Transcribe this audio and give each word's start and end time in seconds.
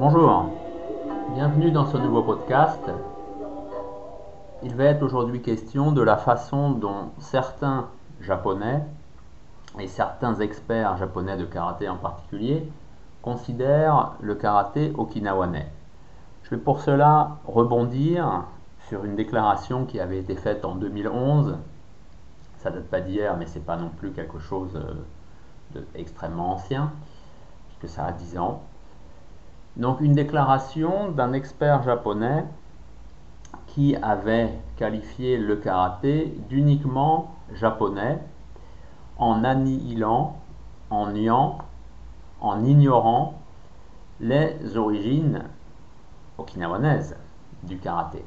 Bonjour, 0.00 0.52
bienvenue 1.34 1.72
dans 1.72 1.84
ce 1.84 1.96
nouveau 1.96 2.22
podcast. 2.22 2.88
Il 4.62 4.76
va 4.76 4.84
être 4.84 5.02
aujourd'hui 5.02 5.42
question 5.42 5.90
de 5.90 6.00
la 6.00 6.16
façon 6.16 6.70
dont 6.70 7.10
certains 7.18 7.88
japonais 8.20 8.84
et 9.80 9.88
certains 9.88 10.36
experts 10.36 10.98
japonais 10.98 11.36
de 11.36 11.44
karaté 11.44 11.88
en 11.88 11.96
particulier 11.96 12.70
considèrent 13.22 14.12
le 14.20 14.36
karaté 14.36 14.92
okinawanais. 14.96 15.66
Je 16.44 16.50
vais 16.50 16.58
pour 16.58 16.80
cela 16.80 17.38
rebondir 17.44 18.44
sur 18.86 19.04
une 19.04 19.16
déclaration 19.16 19.84
qui 19.84 19.98
avait 19.98 20.18
été 20.18 20.36
faite 20.36 20.64
en 20.64 20.76
2011. 20.76 21.56
Ça 22.58 22.70
date 22.70 22.86
pas 22.86 23.00
d'hier, 23.00 23.36
mais 23.36 23.46
c'est 23.46 23.66
pas 23.66 23.76
non 23.76 23.88
plus 23.88 24.12
quelque 24.12 24.38
chose 24.38 24.80
d'extrêmement 25.92 26.52
ancien, 26.52 26.92
puisque 27.66 27.92
ça 27.92 28.04
a 28.04 28.12
10 28.12 28.38
ans. 28.38 28.62
Donc 29.78 30.00
une 30.00 30.14
déclaration 30.14 31.12
d'un 31.12 31.32
expert 31.32 31.84
japonais 31.84 32.44
qui 33.68 33.94
avait 33.94 34.52
qualifié 34.76 35.38
le 35.38 35.54
karaté 35.54 36.36
d'uniquement 36.48 37.36
japonais 37.54 38.18
en 39.18 39.44
annihilant, 39.44 40.36
en 40.90 41.12
niant, 41.12 41.58
en 42.40 42.64
ignorant 42.64 43.34
les 44.20 44.76
origines 44.76 45.44
okinawanaises 46.38 47.16
du 47.62 47.78
karaté. 47.78 48.24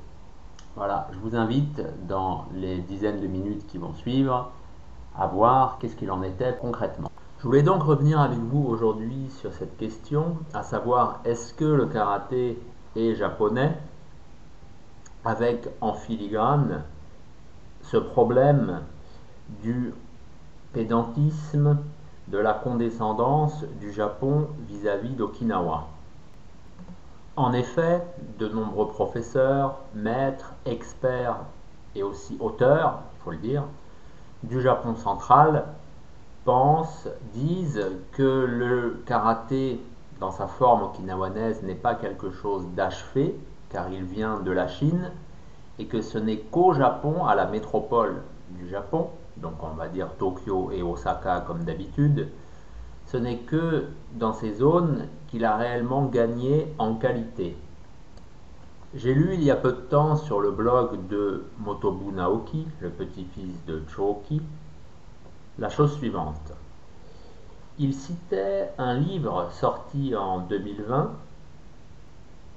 Voilà, 0.77 1.09
je 1.11 1.19
vous 1.19 1.35
invite 1.35 1.81
dans 2.07 2.45
les 2.53 2.77
dizaines 2.77 3.19
de 3.19 3.27
minutes 3.27 3.67
qui 3.67 3.77
vont 3.77 3.93
suivre 3.93 4.51
à 5.17 5.27
voir 5.27 5.79
qu'est-ce 5.79 5.97
qu'il 5.97 6.11
en 6.11 6.23
était 6.23 6.55
concrètement. 6.61 7.10
Je 7.41 7.47
voulais 7.47 7.63
donc 7.63 7.81
revenir 7.81 8.21
avec 8.21 8.37
vous 8.37 8.63
aujourd'hui 8.67 9.27
sur 9.39 9.51
cette 9.51 9.75
question, 9.75 10.37
à 10.53 10.61
savoir 10.61 11.21
est-ce 11.25 11.55
que 11.55 11.65
le 11.65 11.87
karaté 11.87 12.61
est 12.95 13.15
japonais? 13.15 13.75
Avec 15.25 15.67
en 15.81 15.93
filigrane 15.93 16.83
ce 17.81 17.97
problème 17.97 18.81
du 19.63 19.91
pédantisme, 20.73 21.79
de 22.27 22.37
la 22.37 22.53
condescendance 22.53 23.65
du 23.79 23.91
Japon 23.91 24.47
vis-à-vis 24.67 25.15
d'Okinawa. 25.15 25.87
En 27.37 27.53
effet, 27.53 28.03
de 28.37 28.47
nombreux 28.49 28.89
professeurs, 28.89 29.79
maîtres, 29.95 30.53
experts 30.67 31.37
et 31.95 32.03
aussi 32.03 32.37
auteurs, 32.39 32.99
il 33.15 33.23
faut 33.23 33.31
le 33.31 33.37
dire, 33.37 33.63
du 34.43 34.61
Japon 34.61 34.95
central 34.95 35.65
pensent, 36.45 37.07
disent 37.33 37.85
que 38.11 38.45
le 38.45 39.01
karaté 39.05 39.79
dans 40.19 40.31
sa 40.31 40.47
forme 40.47 40.83
okinawanaise 40.83 41.63
n'est 41.63 41.75
pas 41.75 41.95
quelque 41.95 42.31
chose 42.31 42.65
d'achevé, 42.75 43.35
car 43.69 43.89
il 43.91 44.03
vient 44.03 44.39
de 44.39 44.51
la 44.51 44.67
Chine, 44.67 45.11
et 45.79 45.85
que 45.85 46.01
ce 46.01 46.17
n'est 46.17 46.37
qu'au 46.37 46.73
Japon, 46.73 47.25
à 47.25 47.35
la 47.35 47.45
métropole 47.45 48.21
du 48.51 48.67
Japon, 48.69 49.09
donc 49.37 49.53
on 49.61 49.75
va 49.75 49.87
dire 49.87 50.09
Tokyo 50.17 50.71
et 50.71 50.83
Osaka 50.83 51.43
comme 51.47 51.63
d'habitude, 51.63 52.27
ce 53.07 53.17
n'est 53.17 53.39
que 53.39 53.85
dans 54.13 54.33
ces 54.33 54.53
zones 54.53 55.07
qu'il 55.27 55.45
a 55.45 55.57
réellement 55.57 56.05
gagné 56.05 56.73
en 56.77 56.95
qualité. 56.95 57.57
J'ai 58.93 59.13
lu 59.13 59.31
il 59.33 59.43
y 59.43 59.51
a 59.51 59.55
peu 59.55 59.71
de 59.71 59.77
temps 59.77 60.17
sur 60.17 60.41
le 60.41 60.51
blog 60.51 61.07
de 61.07 61.45
Motobu 61.59 62.11
Naoki, 62.11 62.67
le 62.81 62.89
petit-fils 62.89 63.65
de 63.65 63.81
Choki, 63.87 64.41
la 65.61 65.69
chose 65.69 65.95
suivante. 65.95 66.53
Il 67.77 67.93
citait 67.93 68.71
un 68.79 68.95
livre 68.95 69.49
sorti 69.51 70.15
en 70.15 70.39
2020 70.39 71.11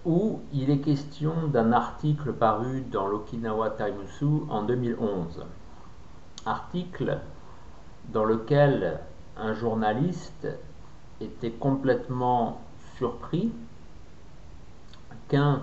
où 0.06 0.41
il 0.55 0.70
est 0.70 0.78
question 0.78 1.48
d'un 1.48 1.72
article 1.72 2.32
paru 2.32 2.81
dans 2.91 3.06
l'Okinawa 3.06 3.70
Timesu 3.70 4.44
en 4.48 4.62
2011 4.62 5.44
article 6.47 7.20
dans 8.09 8.25
lequel 8.25 9.00
un 9.36 9.53
journaliste 9.53 10.48
était 11.21 11.53
complètement 11.53 12.62
surpris 12.97 13.53
qu'un 15.28 15.62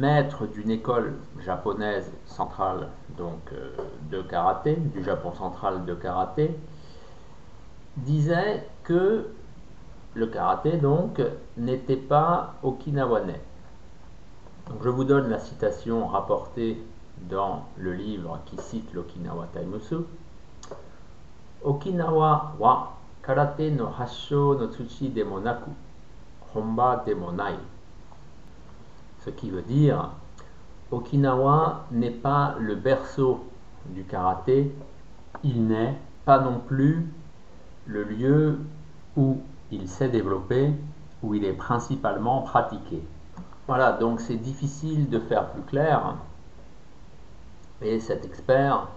maître 0.00 0.46
d'une 0.46 0.70
école 0.70 1.14
japonaise 1.44 2.10
centrale 2.26 2.88
donc 3.16 3.52
euh, 3.52 3.70
de 4.10 4.22
karaté, 4.22 4.76
du 4.76 5.04
Japon 5.04 5.32
central 5.32 5.84
de 5.84 5.94
karaté, 5.94 6.56
disait 7.96 8.66
que 8.82 9.26
le 10.14 10.26
karaté 10.26 10.76
donc 10.78 11.20
n'était 11.56 11.96
pas 11.96 12.54
okinawanais. 12.62 13.40
Je 14.82 14.88
vous 14.88 15.04
donne 15.04 15.28
la 15.28 15.38
citation 15.38 16.06
rapportée 16.06 16.82
dans 17.28 17.64
le 17.76 17.92
livre 17.92 18.40
qui 18.46 18.56
cite 18.56 18.92
l'Okinawa 18.94 19.46
Taimusu, 19.52 19.96
Okinawa 21.62 22.54
wa 22.58 22.92
karate 23.22 23.70
no 23.70 23.88
hasho 23.98 24.54
no 24.54 24.66
tsuchi 24.66 25.08
de 25.08 25.22
monaku, 25.22 25.70
honba 26.54 27.02
de 27.06 27.14
monai. 27.14 27.54
Ce 29.24 29.30
qui 29.30 29.48
veut 29.48 29.62
dire 29.62 30.10
Okinawa 30.90 31.86
n'est 31.90 32.10
pas 32.10 32.56
le 32.60 32.74
berceau 32.74 33.42
du 33.86 34.04
karaté, 34.04 34.70
il 35.42 35.66
n'est 35.66 35.98
pas 36.26 36.40
non 36.40 36.60
plus 36.60 37.06
le 37.86 38.04
lieu 38.04 38.58
où 39.16 39.38
il 39.70 39.88
s'est 39.88 40.10
développé, 40.10 40.72
où 41.22 41.34
il 41.34 41.44
est 41.44 41.54
principalement 41.54 42.42
pratiqué. 42.42 43.02
Voilà, 43.66 43.92
donc 43.92 44.20
c'est 44.20 44.36
difficile 44.36 45.08
de 45.08 45.18
faire 45.18 45.48
plus 45.52 45.62
clair. 45.62 46.16
Et 47.80 48.00
cet 48.00 48.26
expert, 48.26 48.88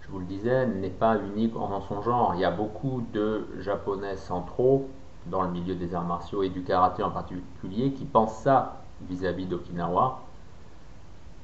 je 0.00 0.08
vous 0.08 0.18
le 0.18 0.24
disais, 0.24 0.66
n'est 0.66 0.90
pas 0.90 1.18
unique 1.18 1.56
en 1.56 1.80
son 1.82 2.02
genre. 2.02 2.32
Il 2.34 2.40
y 2.40 2.44
a 2.44 2.50
beaucoup 2.50 3.04
de 3.12 3.46
japonais 3.60 4.16
centraux 4.16 4.88
dans 5.26 5.42
le 5.42 5.50
milieu 5.50 5.76
des 5.76 5.94
arts 5.94 6.04
martiaux 6.04 6.42
et 6.42 6.48
du 6.48 6.64
karaté 6.64 7.04
en 7.04 7.10
particulier 7.10 7.92
qui 7.92 8.06
pensent 8.06 8.38
ça 8.38 8.82
vis-à-vis 9.02 9.46
d'Okinawa, 9.46 10.20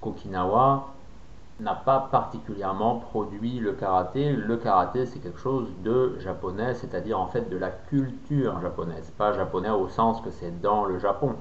qu'Okinawa 0.01 0.89
n'a 1.61 1.75
pas 1.75 2.09
particulièrement 2.11 2.97
produit 2.97 3.61
le 3.61 3.73
karaté. 3.73 4.33
Le 4.33 4.57
karaté, 4.57 5.07
c'est 5.07 5.21
quelque 5.21 5.39
chose 5.39 5.69
de 5.85 6.19
japonais, 6.19 6.75
c'est-à-dire 6.75 7.21
en 7.21 7.27
fait 7.27 7.49
de 7.49 7.57
la 7.57 7.71
culture 7.71 8.61
japonaise, 8.61 9.13
pas 9.17 9.33
japonais 9.33 9.71
au 9.71 9.89
sens 9.89 10.21
que 10.21 10.31
c'est 10.31 10.61
dans 10.61 10.85
le 10.85 10.99
Japon 10.99 11.37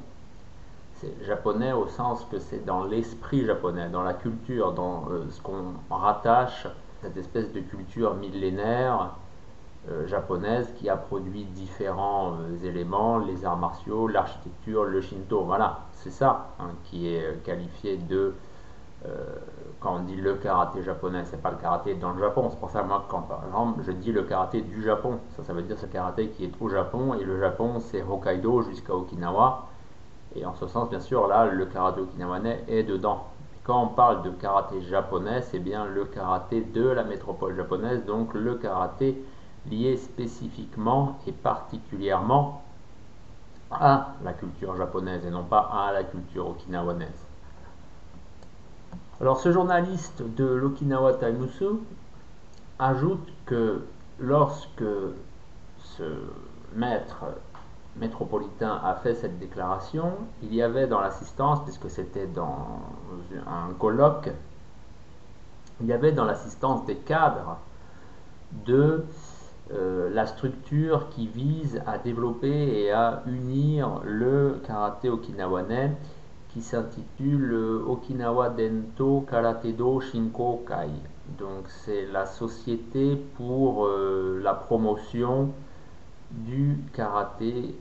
japonais 1.26 1.72
au 1.72 1.88
sens 1.88 2.26
que 2.30 2.40
c'est 2.40 2.66
dans 2.66 2.84
l'esprit 2.84 3.46
japonais, 3.46 3.90
dans 3.90 4.04
la 4.04 4.14
culture, 4.14 4.74
dans 4.74 5.06
euh, 5.10 5.26
ce 5.30 5.42
qu'on 5.42 5.74
rattache 5.90 6.68
cette 7.02 7.18
espèce 7.18 7.52
de 7.52 7.60
culture 7.60 8.16
millénaire 8.16 9.12
japonaise 10.08 10.74
qui 10.78 10.90
a 10.90 10.96
produit 10.96 11.44
différents 11.46 12.34
euh, 12.34 12.66
éléments, 12.66 13.18
les 13.18 13.46
arts 13.46 13.58
martiaux, 13.58 14.08
l'architecture, 14.08 14.86
le 14.86 15.02
shinto. 15.02 15.44
Voilà, 15.44 15.82
c'est 15.94 16.12
ça 16.12 16.50
hein, 16.60 16.72
qui 16.86 17.14
est 17.14 17.44
qualifié 17.44 17.98
de 17.98 18.34
quand 19.82 19.98
on 19.98 20.00
dit 20.04 20.16
le 20.16 20.36
karaté 20.36 20.82
japonais, 20.82 21.24
c'est 21.26 21.42
pas 21.42 21.52
le 21.52 21.58
karaté 21.58 21.94
dans 21.96 22.14
le 22.14 22.22
Japon. 22.22 22.48
C'est 22.50 22.58
pour 22.58 22.70
ça 22.70 22.84
moi 22.84 23.06
quand 23.10 23.24
par 23.24 23.44
exemple 23.46 23.82
je 23.86 23.92
dis 23.92 24.14
le 24.14 24.24
karaté 24.24 24.62
du 24.62 24.82
Japon, 24.82 25.20
ça 25.36 25.44
ça 25.44 25.52
veut 25.52 25.62
dire 25.62 25.78
ce 25.78 25.88
karaté 25.88 26.30
qui 26.30 26.46
est 26.46 26.54
au 26.62 26.70
Japon 26.70 27.14
et 27.14 27.26
le 27.26 27.38
Japon 27.38 27.82
c'est 27.82 28.02
Hokkaido 28.02 28.62
jusqu'à 28.62 28.96
Okinawa 28.96 29.68
et 30.36 30.46
en 30.46 30.54
ce 30.56 30.68
sens, 30.68 30.90
bien 30.90 31.00
sûr, 31.00 31.28
là, 31.28 31.46
le 31.46 31.66
karaté 31.66 32.02
okinawanais 32.02 32.64
est 32.68 32.84
dedans. 32.84 33.28
quand 33.64 33.82
on 33.82 33.88
parle 33.88 34.24
de 34.24 34.30
karaté 34.32 34.82
japonais, 34.82 35.42
c'est 35.42 35.60
bien 35.60 35.86
le 35.86 36.06
karaté 36.06 36.62
de 36.62 36.86
la 36.86 37.04
métropole 37.04 37.56
japonaise, 37.56 38.04
donc 38.06 38.34
le 38.34 38.56
karaté 38.56 39.24
lié 39.70 39.98
spécifiquement 39.98 41.20
et 41.28 41.32
particulièrement 41.32 42.64
à 43.72 44.14
la 44.24 44.34
culture 44.34 44.76
japonaise 44.76 45.26
et 45.26 45.32
non 45.32 45.44
pas 45.44 45.70
à 45.72 45.92
la 45.94 46.04
culture 46.04 46.50
okinawanaise. 46.50 47.10
Alors 49.22 49.40
ce 49.40 49.52
journaliste 49.52 50.22
de 50.36 50.46
l'Okinawa 50.46 51.14
Taimusu 51.14 51.78
ajoute 52.80 53.28
que 53.46 53.86
lorsque 54.20 54.84
ce 55.80 56.04
maître 56.76 57.26
métropolitain 57.96 58.82
a 58.84 58.96
fait 58.96 59.14
cette 59.16 59.40
déclaration, 59.40 60.14
il 60.42 60.54
y 60.54 60.62
avait 60.62 60.88
dans 60.88 61.00
l'assistance, 61.00 61.64
puisque 61.64 61.90
c'était 61.90 62.28
dans 62.28 62.80
un 63.48 63.74
colloque, 63.74 64.30
il 65.80 65.88
y 65.88 65.94
avait 65.94 66.12
dans 66.12 66.26
l'assistance 66.26 66.86
des 66.86 66.96
cadres 66.96 67.58
de 68.66 69.06
euh, 69.74 70.10
la 70.14 70.26
structure 70.28 71.10
qui 71.10 71.28
vise 71.28 71.82
à 71.88 71.98
développer 71.98 72.50
et 72.50 72.92
à 72.92 73.24
unir 73.28 74.02
le 74.04 74.62
karaté 74.66 75.10
okinawanais 75.10 75.92
qui 76.50 76.62
s'intitule 76.62 77.54
Okinawa 77.88 78.50
Dento 78.50 79.26
Karate-do 79.30 80.02
Shinkokai. 80.02 80.90
Donc 81.40 81.66
c'est 81.68 82.06
la 82.06 82.28
société 82.28 83.16
pour 83.36 83.88
euh, 83.88 84.40
la 84.44 84.54
promotion 84.54 85.50
du 86.30 86.78
karaté 86.94 87.76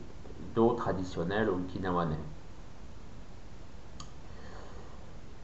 do 0.55 0.73
traditionnel 0.73 1.51
okinawanais. 1.51 2.17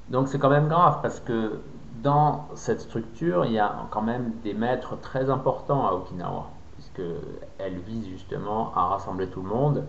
Donc 0.08 0.28
c'est 0.28 0.38
quand 0.38 0.50
même 0.50 0.68
grave 0.68 1.00
parce 1.02 1.20
que 1.20 1.60
dans 2.02 2.48
cette 2.54 2.80
structure, 2.80 3.44
il 3.44 3.52
y 3.52 3.58
a 3.58 3.86
quand 3.90 4.02
même 4.02 4.32
des 4.44 4.54
maîtres 4.54 5.00
très 5.00 5.30
importants 5.30 5.86
à 5.86 5.92
Okinawa, 5.92 6.46
puisqu'elle 6.74 7.78
vise 7.80 8.08
justement 8.08 8.72
à 8.74 8.86
rassembler 8.86 9.28
tout 9.28 9.42
le 9.42 9.48
monde. 9.48 9.84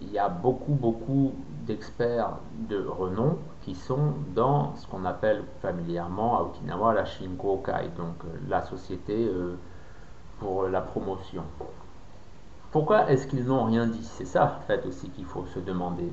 Il 0.00 0.10
y 0.10 0.18
a 0.18 0.28
beaucoup, 0.28 0.72
beaucoup 0.72 1.32
d'experts 1.66 2.38
de 2.68 2.86
renom 2.86 3.38
qui 3.62 3.74
sont 3.74 4.14
dans 4.34 4.74
ce 4.76 4.86
qu'on 4.86 5.04
appelle 5.04 5.42
familièrement 5.60 6.38
à 6.38 6.42
Okinawa 6.42 6.94
la 6.94 7.04
Shinkokai, 7.04 7.90
donc 7.96 8.14
euh, 8.24 8.38
la 8.48 8.62
société 8.62 9.26
euh, 9.26 9.56
pour 10.38 10.68
la 10.68 10.80
promotion. 10.80 11.42
Pourquoi 12.70 13.10
est-ce 13.10 13.26
qu'ils 13.26 13.46
n'ont 13.46 13.64
rien 13.64 13.86
dit? 13.86 14.04
C'est 14.04 14.24
ça, 14.24 14.58
en 14.60 14.66
fait, 14.66 14.86
aussi 14.86 15.10
qu'il 15.10 15.24
faut 15.24 15.44
se 15.46 15.58
demander. 15.58 16.12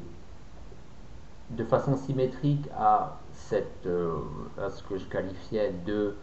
De 1.52 1.64
façon 1.64 1.96
symétrique 1.96 2.68
à, 2.76 3.18
cette, 3.38 3.86
euh, 3.86 4.18
à 4.62 4.70
ce 4.70 4.84
que 4.84 4.98
je 4.98 5.06
qualifiais 5.06 5.74
de 5.86 6.16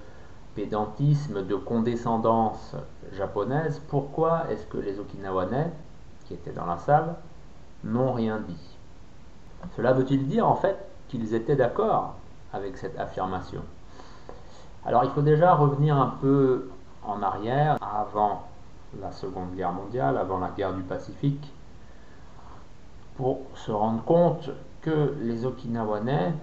pédantisme, 0.55 1.44
de 1.44 1.55
condescendance 1.55 2.75
japonaise, 3.12 3.81
pourquoi 3.88 4.44
est-ce 4.50 4.66
que 4.66 4.78
les 4.78 5.00
Okinawanais, 5.00 5.70
qui 6.26 6.34
étaient 6.34 6.52
dans 6.52 6.66
la 6.66 6.78
salle, 6.78 7.14
n'ont 7.82 8.12
rien 8.12 8.40
dit? 8.46 8.78
Cela 9.76 9.93
veut-il 9.93 10.26
dire, 10.28 10.46
en 10.46 10.56
fait, 10.56 10.76
qu'ils 11.08 11.34
étaient 11.34 11.56
d'accord 11.56 12.14
avec 12.52 12.76
cette 12.76 12.99
affirmation? 12.99 13.62
Alors, 14.84 15.05
il 15.05 15.10
faut 15.10 15.22
déjà 15.22 15.55
revenir 15.55 15.96
un 15.96 16.14
peu 16.20 16.69
en 17.06 17.22
arrière, 17.22 17.78
avant 17.81 18.43
la 19.00 19.12
Seconde 19.12 19.55
Guerre 19.55 19.72
mondiale, 19.72 20.19
avant 20.19 20.38
la 20.38 20.50
guerre 20.50 20.75
du 20.75 20.82
Pacifique, 20.82 21.52
pour 23.17 23.40
se 23.55 23.72
rendre 23.72 24.02
compte 24.05 24.50
que 24.82 25.14
les 25.20 25.46
Okinawanais 25.46 26.34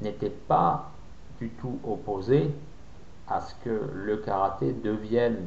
n'étaient 0.00 0.30
pas 0.30 0.90
du 1.40 1.50
tout 1.50 1.78
opposés 1.84 2.50
à 3.28 3.40
ce 3.40 3.54
que 3.64 3.90
le 3.92 4.18
karaté 4.18 4.72
devienne 4.72 5.46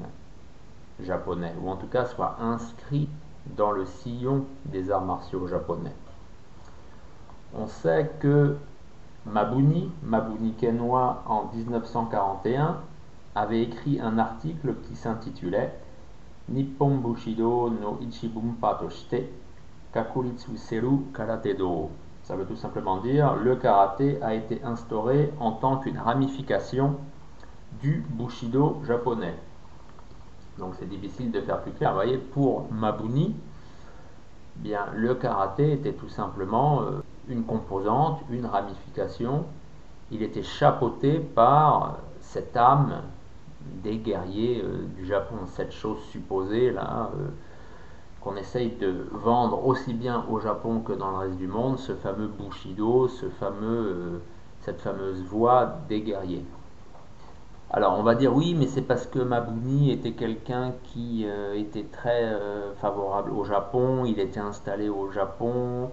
japonais, 1.03 1.53
ou 1.61 1.69
en 1.69 1.75
tout 1.75 1.87
cas 1.87 2.05
soit 2.05 2.37
inscrit 2.39 3.07
dans 3.55 3.71
le 3.71 3.85
sillon 3.85 4.45
des 4.65 4.91
arts 4.91 5.05
martiaux 5.05 5.47
japonais. 5.47 5.93
On 7.53 7.67
sait 7.67 8.11
que 8.19 8.57
Mabuni, 9.25 9.91
Mabuni 10.03 10.53
Kenwa 10.53 11.23
en 11.27 11.49
1941, 11.53 12.81
avait 13.35 13.61
écrit 13.61 13.99
un 13.99 14.17
article 14.17 14.75
qui 14.87 14.95
s'intitulait 14.95 15.73
Nippon 16.49 16.97
Bushido 16.97 17.69
no 17.69 17.99
Ichibumpa 18.01 18.75
Toshite 18.79 19.29
Kakuritsu 19.93 20.57
Seru 20.57 21.05
Karate 21.13 21.55
Do. 21.57 21.91
Ça 22.27 22.35
veut 22.35 22.43
tout 22.43 22.57
simplement 22.57 22.97
dire 22.97 23.35
le 23.35 23.55
karaté 23.55 24.21
a 24.21 24.33
été 24.33 24.61
instauré 24.61 25.31
en 25.39 25.53
tant 25.53 25.77
qu'une 25.77 25.97
ramification 25.97 26.97
du 27.81 28.05
Bushido 28.09 28.81
japonais. 28.85 29.33
Donc 30.57 30.73
c'est 30.77 30.89
difficile 30.89 31.31
de 31.31 31.39
faire 31.39 31.61
plus 31.61 31.71
clair. 31.71 31.91
Vous 31.91 31.95
voyez, 31.95 32.17
pour 32.17 32.69
Mabuni, 32.69 33.33
bien, 34.57 34.87
le 34.93 35.15
karaté 35.15 35.71
était 35.71 35.93
tout 35.93 36.09
simplement 36.09 36.81
euh, 36.81 37.01
une 37.29 37.45
composante, 37.45 38.19
une 38.29 38.45
ramification. 38.45 39.45
Il 40.11 40.21
était 40.21 40.43
chapeauté 40.43 41.19
par 41.19 41.99
cette 42.19 42.57
âme 42.57 43.03
des 43.61 43.99
guerriers 43.99 44.61
euh, 44.65 44.85
du 44.97 45.05
Japon, 45.05 45.37
cette 45.55 45.71
chose 45.71 45.99
supposée 46.11 46.71
là, 46.71 47.09
euh, 47.15 47.29
qu'on 48.21 48.35
essaye 48.35 48.71
de 48.71 49.07
vendre 49.11 49.65
aussi 49.65 49.93
bien 49.93 50.25
au 50.29 50.39
Japon 50.39 50.79
que 50.79 50.93
dans 50.93 51.11
le 51.11 51.17
reste 51.17 51.37
du 51.37 51.47
monde, 51.47 51.77
ce 51.77 51.93
fameux 51.93 52.27
Bushido, 52.27 53.07
euh, 53.07 54.19
cette 54.61 54.81
fameuse 54.81 55.21
voix 55.23 55.79
des 55.87 56.01
guerriers. 56.01 56.45
Alors 57.69 57.97
on 57.99 58.03
va 58.03 58.15
dire 58.15 58.35
oui, 58.35 58.55
mais 58.57 58.67
c'est 58.67 58.81
parce 58.81 59.05
que 59.05 59.19
Mabuni 59.19 59.91
était 59.91 60.13
quelqu'un 60.13 60.73
qui 60.83 61.25
était 61.53 61.83
très 61.83 62.33
favorable 62.77 63.31
au 63.31 63.43
Japon, 63.43 64.05
il 64.05 64.21
était 64.21 64.39
installé 64.39 64.87
au 64.87 65.11
Japon, 65.11 65.91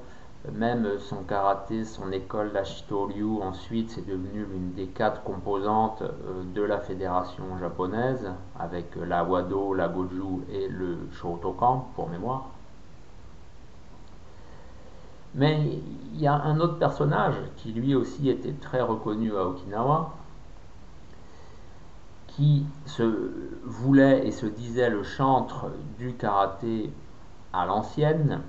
même 0.52 0.98
son 0.98 1.22
karaté, 1.22 1.84
son 1.84 2.12
école 2.12 2.52
d'Ashitoryu, 2.52 3.40
ensuite, 3.42 3.90
c'est 3.90 4.06
devenu 4.06 4.44
l'une 4.44 4.72
des 4.72 4.86
quatre 4.86 5.22
composantes 5.22 6.02
euh, 6.02 6.42
de 6.54 6.62
la 6.62 6.78
fédération 6.78 7.44
japonaise, 7.58 8.30
avec 8.58 8.94
la 8.96 9.24
Wado, 9.24 9.72
la 9.72 9.88
Goju 9.88 10.44
et 10.52 10.68
le 10.68 10.98
Shotokan, 11.12 11.88
pour 11.94 12.08
mémoire. 12.10 12.50
Mais 15.34 15.80
il 16.12 16.20
y 16.20 16.26
a 16.26 16.34
un 16.34 16.60
autre 16.60 16.78
personnage 16.78 17.34
qui 17.56 17.72
lui 17.72 17.94
aussi 17.94 18.28
était 18.28 18.52
très 18.52 18.82
reconnu 18.82 19.34
à 19.36 19.46
Okinawa, 19.46 20.12
qui 22.28 22.66
se 22.86 23.32
voulait 23.64 24.26
et 24.26 24.30
se 24.30 24.46
disait 24.46 24.90
le 24.90 25.02
chantre 25.02 25.70
du 25.98 26.14
karaté 26.14 26.92
à 27.52 27.66
l'ancienne, 27.66 28.42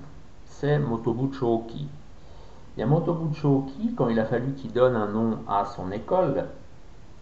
c'est 0.60 0.78
Motobu 0.78 1.34
Choki. 1.34 1.86
Motobu 2.78 3.34
Choki, 3.34 3.94
quand 3.94 4.08
il 4.08 4.18
a 4.18 4.24
fallu 4.24 4.52
qu'il 4.54 4.72
donne 4.72 4.96
un 4.96 5.06
nom 5.06 5.38
à 5.46 5.66
son 5.66 5.92
école, 5.92 6.46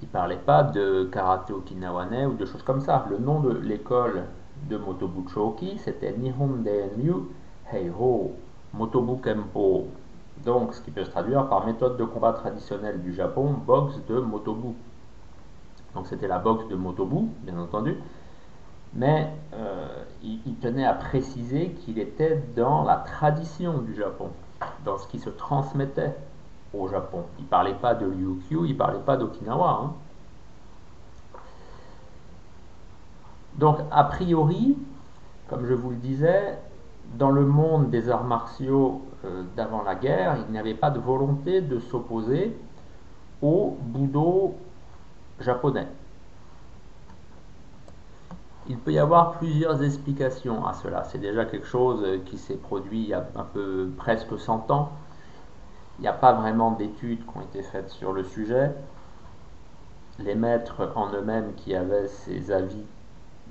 il 0.00 0.06
ne 0.06 0.10
parlait 0.12 0.36
pas 0.36 0.62
de 0.62 1.08
karaté 1.10 1.52
okinawanais 1.52 2.26
ou 2.26 2.34
de 2.34 2.44
choses 2.46 2.62
comme 2.62 2.80
ça. 2.80 3.06
Le 3.10 3.18
nom 3.18 3.40
de 3.40 3.50
l'école 3.50 4.22
de 4.70 4.76
Motobu 4.76 5.28
Choki, 5.28 5.78
c'était 5.78 6.12
Nihon 6.16 6.62
Denryu 6.64 7.14
Heiho 7.72 8.36
Motobu 8.72 9.20
Kempo. 9.20 9.88
Donc, 10.44 10.74
ce 10.74 10.80
qui 10.80 10.92
peut 10.92 11.04
se 11.04 11.10
traduire 11.10 11.48
par 11.48 11.66
méthode 11.66 11.96
de 11.96 12.04
combat 12.04 12.34
traditionnelle 12.34 13.02
du 13.02 13.14
Japon, 13.14 13.54
boxe 13.66 14.00
de 14.08 14.20
Motobu. 14.20 14.74
Donc, 15.94 16.06
c'était 16.06 16.28
la 16.28 16.38
boxe 16.38 16.68
de 16.68 16.76
Motobu, 16.76 17.26
bien 17.42 17.58
entendu 17.58 17.96
mais 18.94 19.28
euh, 19.54 20.04
il, 20.22 20.54
tenait 20.56 20.84
à 20.84 20.94
préciser 20.94 21.70
qu'il 21.70 21.98
était 21.98 22.42
dans 22.56 22.84
la 22.84 22.96
tradition 22.96 23.78
du 23.78 23.94
Japon, 23.94 24.30
dans 24.84 24.98
ce 24.98 25.08
qui 25.08 25.18
se 25.18 25.30
transmettait 25.30 26.14
au 26.72 26.88
Japon. 26.88 27.24
Il 27.38 27.44
ne 27.44 27.48
parlait 27.48 27.74
pas 27.74 27.94
de 27.94 28.06
Ryukyu, 28.06 28.66
il 28.66 28.72
ne 28.72 28.78
parlait 28.78 29.00
pas 29.00 29.16
d'Okinawa. 29.16 29.80
Hein. 29.82 29.92
Donc, 33.56 33.78
a 33.90 34.04
priori, 34.04 34.76
comme 35.48 35.66
je 35.66 35.74
vous 35.74 35.90
le 35.90 35.96
disais, 35.96 36.58
dans 37.16 37.30
le 37.30 37.44
monde 37.44 37.90
des 37.90 38.10
arts 38.10 38.24
martiaux 38.24 39.02
euh, 39.24 39.42
d'avant 39.56 39.82
la 39.82 39.94
guerre, 39.94 40.38
il 40.46 40.52
n'y 40.52 40.58
avait 40.58 40.74
pas 40.74 40.90
de 40.90 40.98
volonté 40.98 41.60
de 41.60 41.78
s'opposer 41.78 42.56
au 43.42 43.76
Budo 43.80 44.54
japonais. 45.40 45.86
Il 48.66 48.78
peut 48.78 48.92
y 48.92 48.98
avoir 48.98 49.32
plusieurs 49.32 49.82
explications 49.82 50.66
à 50.66 50.72
cela. 50.72 51.04
C'est 51.04 51.18
déjà 51.18 51.44
quelque 51.44 51.66
chose 51.66 52.20
qui 52.24 52.38
s'est 52.38 52.56
produit 52.56 53.02
il 53.02 53.08
y 53.08 53.14
a 53.14 53.26
un 53.36 53.44
peu 53.44 53.90
presque 53.98 54.38
100 54.38 54.70
ans. 54.70 54.90
Il 55.98 56.02
n'y 56.02 56.08
a 56.08 56.14
pas 56.14 56.32
vraiment 56.32 56.72
d'études 56.72 57.24
qui 57.24 57.36
ont 57.36 57.42
été 57.42 57.62
faites 57.62 57.90
sur 57.90 58.12
le 58.12 58.24
sujet. 58.24 58.72
Les 60.18 60.34
maîtres 60.34 60.92
en 60.94 61.12
eux-mêmes 61.12 61.52
qui 61.56 61.74
avaient 61.74 62.08
ces 62.08 62.50
avis 62.50 62.84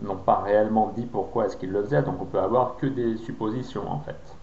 n'ont 0.01 0.17
pas 0.17 0.41
réellement 0.41 0.91
dit 0.95 1.05
pourquoi 1.05 1.45
est-ce 1.45 1.57
qu'ils 1.57 1.71
le 1.71 1.83
faisaient, 1.83 2.01
donc 2.01 2.21
on 2.21 2.25
peut 2.25 2.39
avoir 2.39 2.77
que 2.77 2.87
des 2.87 3.17
suppositions 3.17 3.89
en 3.89 3.99
fait. 3.99 4.37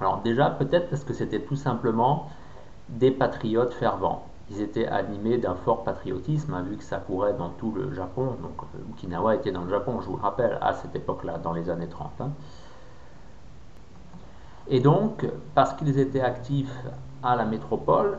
Alors 0.00 0.20
déjà, 0.22 0.50
peut-être 0.50 0.90
parce 0.90 1.04
que 1.04 1.12
c'était 1.12 1.40
tout 1.40 1.56
simplement 1.56 2.28
des 2.88 3.10
patriotes 3.10 3.74
fervents 3.74 4.27
ils 4.50 4.62
étaient 4.62 4.86
animés 4.86 5.38
d'un 5.38 5.54
fort 5.54 5.84
patriotisme, 5.84 6.54
hein, 6.54 6.62
vu 6.62 6.76
que 6.76 6.82
ça 6.82 6.98
courait 6.98 7.34
dans 7.34 7.50
tout 7.50 7.72
le 7.72 7.92
Japon. 7.92 8.36
Donc 8.42 8.62
euh, 8.62 8.92
Okinawa 8.92 9.34
était 9.34 9.52
dans 9.52 9.64
le 9.64 9.70
Japon, 9.70 10.00
je 10.00 10.06
vous 10.06 10.16
le 10.16 10.22
rappelle, 10.22 10.58
à 10.60 10.72
cette 10.74 10.94
époque-là, 10.96 11.38
dans 11.38 11.52
les 11.52 11.68
années 11.68 11.88
30. 11.88 12.10
Hein. 12.20 12.30
Et 14.68 14.80
donc, 14.80 15.26
parce 15.54 15.74
qu'ils 15.74 15.98
étaient 15.98 16.20
actifs 16.20 16.74
à 17.22 17.36
la 17.36 17.44
métropole, 17.44 18.18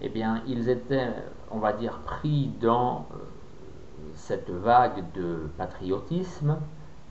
eh 0.00 0.08
bien, 0.08 0.42
ils 0.46 0.68
étaient, 0.68 1.10
on 1.50 1.58
va 1.58 1.72
dire, 1.72 1.98
pris 2.04 2.50
dans 2.60 3.06
euh, 3.12 3.16
cette 4.14 4.50
vague 4.50 5.04
de 5.14 5.50
patriotisme, 5.58 6.56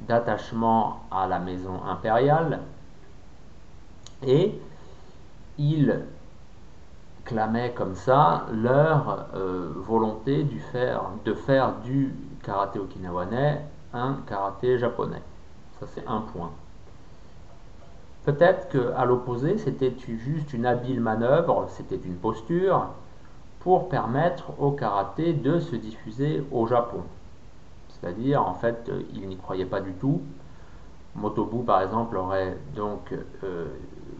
d'attachement 0.07 1.03
à 1.11 1.27
la 1.27 1.37
maison 1.37 1.83
impériale, 1.83 2.61
et 4.23 4.59
ils 5.57 6.01
clamaient 7.25 7.73
comme 7.73 7.95
ça 7.95 8.45
leur 8.51 9.27
euh, 9.35 9.71
volonté 9.75 10.43
de 10.43 11.33
faire 11.33 11.73
du 11.83 12.13
karaté 12.43 12.79
okinawanais 12.79 13.61
un 13.93 14.17
karaté 14.27 14.77
japonais. 14.77 15.21
Ça 15.79 15.87
c'est 15.93 16.07
un 16.07 16.21
point. 16.21 16.51
Peut-être 18.23 18.69
qu'à 18.69 19.03
l'opposé, 19.05 19.57
c'était 19.57 19.93
juste 19.97 20.53
une 20.53 20.67
habile 20.67 21.01
manœuvre, 21.01 21.65
c'était 21.69 21.95
une 21.95 22.15
posture 22.15 22.87
pour 23.61 23.89
permettre 23.89 24.51
au 24.59 24.71
karaté 24.71 25.33
de 25.33 25.59
se 25.59 25.75
diffuser 25.75 26.43
au 26.51 26.67
Japon. 26.67 27.01
C'est-à-dire, 27.89 28.45
en 28.47 28.53
fait, 28.53 28.91
ils 29.13 29.27
n'y 29.27 29.37
croyaient 29.37 29.65
pas 29.65 29.81
du 29.81 29.93
tout. 29.93 30.21
Motobu, 31.15 31.63
par 31.63 31.81
exemple, 31.81 32.15
aurait 32.15 32.57
donc 32.75 33.13
euh, 33.43 33.67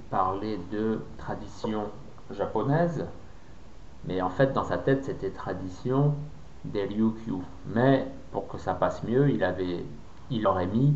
parlé 0.10 0.60
de 0.72 1.00
tradition 1.18 1.86
japonaise, 2.34 3.06
mais 4.06 4.22
en 4.22 4.30
fait, 4.30 4.54
dans 4.54 4.64
sa 4.64 4.78
tête, 4.78 5.06
c'était 5.06 5.30
tradition 5.30 6.16
des 6.66 6.86
Ryukyu. 6.86 7.36
Mais 7.68 8.08
pour 8.32 8.48
que 8.48 8.58
ça 8.58 8.74
passe 8.74 9.04
mieux, 9.04 9.30
il, 9.30 9.44
avait, 9.44 9.86
il 10.30 10.48
aurait 10.48 10.68
mis, 10.68 10.96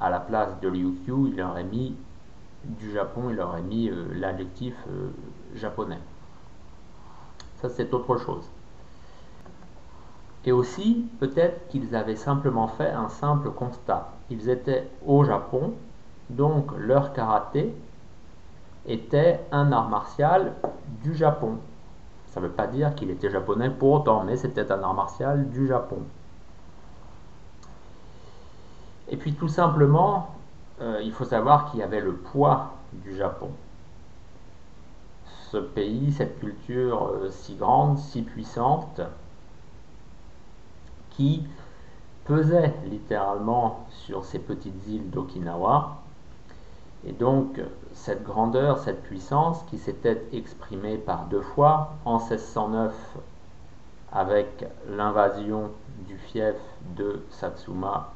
à 0.00 0.10
la 0.10 0.20
place 0.20 0.60
de 0.60 0.68
Ryukyu, 0.68 1.32
il 1.32 1.40
aurait 1.42 1.64
mis 1.64 1.96
du 2.64 2.90
Japon, 2.92 3.30
il 3.30 3.40
aurait 3.40 3.62
mis 3.62 3.88
euh, 3.88 4.06
l'adjectif 4.14 4.74
euh, 4.88 5.10
japonais. 5.54 5.98
Ça, 7.56 7.68
c'est 7.68 7.92
autre 7.92 8.16
chose. 8.18 8.44
Et 10.44 10.52
aussi, 10.52 11.06
peut-être 11.18 11.68
qu'ils 11.68 11.94
avaient 11.96 12.16
simplement 12.16 12.68
fait 12.68 12.90
un 12.90 13.08
simple 13.08 13.50
constat. 13.50 14.12
Ils 14.30 14.48
étaient 14.48 14.88
au 15.04 15.24
Japon, 15.24 15.74
donc 16.30 16.70
leur 16.76 17.12
karaté 17.12 17.74
était 18.86 19.40
un 19.52 19.72
art 19.72 19.88
martial 19.88 20.54
du 21.02 21.14
Japon. 21.14 21.58
Ça 22.28 22.40
ne 22.40 22.46
veut 22.46 22.52
pas 22.52 22.66
dire 22.66 22.94
qu'il 22.94 23.10
était 23.10 23.30
japonais 23.30 23.70
pour 23.70 23.92
autant, 23.92 24.24
mais 24.24 24.36
c'était 24.36 24.70
un 24.70 24.82
art 24.82 24.94
martial 24.94 25.48
du 25.50 25.66
Japon. 25.66 25.98
Et 29.08 29.16
puis 29.16 29.32
tout 29.34 29.48
simplement, 29.48 30.34
euh, 30.80 31.00
il 31.02 31.12
faut 31.12 31.24
savoir 31.24 31.70
qu'il 31.70 31.80
y 31.80 31.82
avait 31.82 32.00
le 32.00 32.14
poids 32.14 32.74
du 32.92 33.16
Japon. 33.16 33.50
Ce 35.50 35.56
pays, 35.56 36.12
cette 36.12 36.38
culture 36.38 37.08
euh, 37.14 37.30
si 37.30 37.54
grande, 37.54 37.98
si 37.98 38.22
puissante, 38.22 39.00
qui 41.10 41.46
pesait 42.24 42.74
littéralement 42.84 43.86
sur 43.90 44.24
ces 44.24 44.38
petites 44.38 44.86
îles 44.86 45.10
d'Okinawa. 45.10 46.02
Et 47.06 47.12
donc 47.12 47.60
cette 47.92 48.24
grandeur, 48.24 48.78
cette 48.78 49.02
puissance 49.02 49.62
qui 49.64 49.78
s'était 49.78 50.22
exprimée 50.32 50.96
par 50.98 51.26
deux 51.26 51.42
fois, 51.42 51.94
en 52.04 52.18
1609 52.18 52.94
avec 54.12 54.64
l'invasion 54.88 55.70
du 56.06 56.16
fief 56.16 56.56
de 56.96 57.22
Satsuma, 57.30 58.12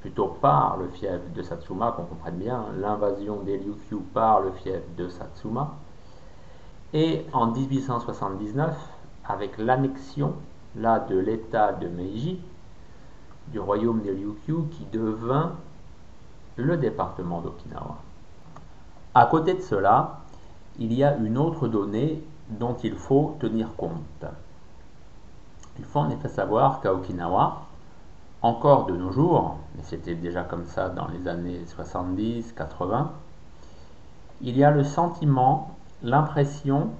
plutôt 0.00 0.28
par 0.40 0.76
le 0.78 0.88
fief 0.88 1.20
de 1.34 1.42
Satsuma, 1.42 1.92
qu'on 1.92 2.04
comprenne 2.04 2.36
bien, 2.36 2.66
l'invasion 2.78 3.40
des 3.42 3.56
Ryukyu 3.56 3.98
par 4.14 4.40
le 4.40 4.52
fief 4.52 4.80
de 4.96 5.08
Satsuma, 5.08 5.74
et 6.92 7.26
en 7.32 7.48
1879 7.48 8.74
avec 9.24 9.58
l'annexion 9.58 10.34
là 10.76 11.00
de 11.00 11.18
l'état 11.18 11.72
de 11.72 11.88
Meiji, 11.88 12.40
du 13.48 13.60
royaume 13.60 14.00
des 14.00 14.12
Ryukyu, 14.12 14.68
qui 14.70 14.86
devint 14.86 15.52
le 16.62 16.76
département 16.76 17.40
d'Okinawa. 17.40 17.96
À 19.14 19.26
côté 19.26 19.54
de 19.54 19.62
cela, 19.62 20.20
il 20.78 20.92
y 20.92 21.02
a 21.02 21.16
une 21.16 21.38
autre 21.38 21.68
donnée 21.68 22.22
dont 22.50 22.76
il 22.82 22.94
faut 22.94 23.36
tenir 23.40 23.74
compte. 23.76 24.24
Il 25.78 25.84
faut 25.84 26.00
en 26.00 26.10
effet 26.10 26.28
savoir 26.28 26.80
qu'à 26.80 26.92
Okinawa, 26.92 27.62
encore 28.42 28.86
de 28.86 28.96
nos 28.96 29.10
jours, 29.10 29.58
mais 29.76 29.82
c'était 29.82 30.14
déjà 30.14 30.44
comme 30.44 30.66
ça 30.66 30.88
dans 30.88 31.08
les 31.08 31.26
années 31.26 31.60
70-80, 31.76 33.08
il 34.40 34.56
y 34.56 34.62
a 34.62 34.70
le 34.70 34.84
sentiment, 34.84 35.76
l'impression 36.02 36.90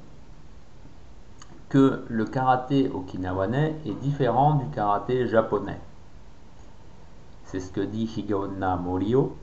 que 1.68 2.04
le 2.08 2.24
karaté 2.24 2.88
okinawanais 2.88 3.76
est 3.86 3.94
différent 4.00 4.54
du 4.54 4.66
karaté 4.70 5.28
japonais. 5.28 5.78
C'est 7.44 7.60
ce 7.60 7.70
que 7.70 7.80
dit 7.80 8.10
Higaonna 8.16 8.76
Morio, 8.76 9.36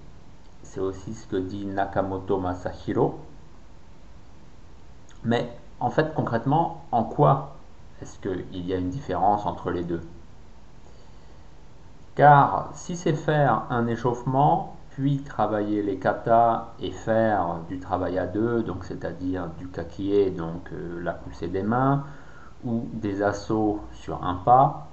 c'est 0.66 0.82
aussi 0.82 1.14
ce 1.14 1.28
que 1.28 1.38
dit 1.38 1.66
Nakamoto 1.66 2.38
Masahiro. 2.38 3.20
Mais 5.24 5.50
en 5.80 5.90
fait, 5.90 6.14
concrètement, 6.14 6.84
en 6.92 7.04
quoi 7.04 7.56
est-ce 8.02 8.20
qu'il 8.20 8.66
y 8.66 8.74
a 8.74 8.78
une 8.78 8.90
différence 8.90 9.46
entre 9.46 9.72
les 9.72 9.84
deux? 9.84 10.02
Car 12.16 12.70
si 12.74 12.96
c'est 12.96 13.14
faire 13.14 13.64
un 13.70 13.88
échauffement, 13.88 14.76
puis 14.92 15.20
travailler 15.20 15.82
les 15.82 15.98
katas 15.98 16.70
et 16.80 16.92
faire 16.92 17.58
du 17.68 17.80
travail 17.80 18.18
à 18.18 18.28
deux, 18.28 18.64
donc 18.64 18.86
c'est-à-dire 18.86 19.48
du 19.60 19.68
kakie, 19.68 20.32
donc 20.32 20.72
euh, 20.72 21.02
la 21.04 21.12
poussée 21.12 21.48
des 21.48 21.64
mains, 21.64 22.04
ou 22.64 22.88
des 22.94 23.22
assauts 23.22 23.82
sur 23.94 24.24
un 24.24 24.36
pas. 24.36 24.88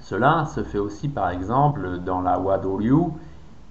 Cela 0.00 0.44
se 0.54 0.62
fait 0.62 0.78
aussi 0.78 1.08
par 1.08 1.30
exemple 1.30 1.98
dans 2.00 2.20
la 2.20 2.38
Wadoryu, 2.38 3.12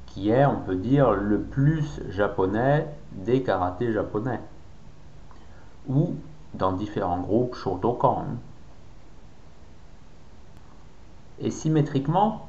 qui 0.07 0.29
est, 0.29 0.45
on 0.45 0.62
peut 0.62 0.75
dire, 0.75 1.12
le 1.12 1.41
plus 1.41 2.01
japonais 2.09 2.88
des 3.12 3.43
karatés 3.43 3.91
japonais, 3.91 4.39
ou 5.88 6.15
dans 6.53 6.71
différents 6.71 7.19
groupes 7.19 7.55
Shotokan. 7.55 8.25
Et 11.39 11.51
symétriquement, 11.51 12.47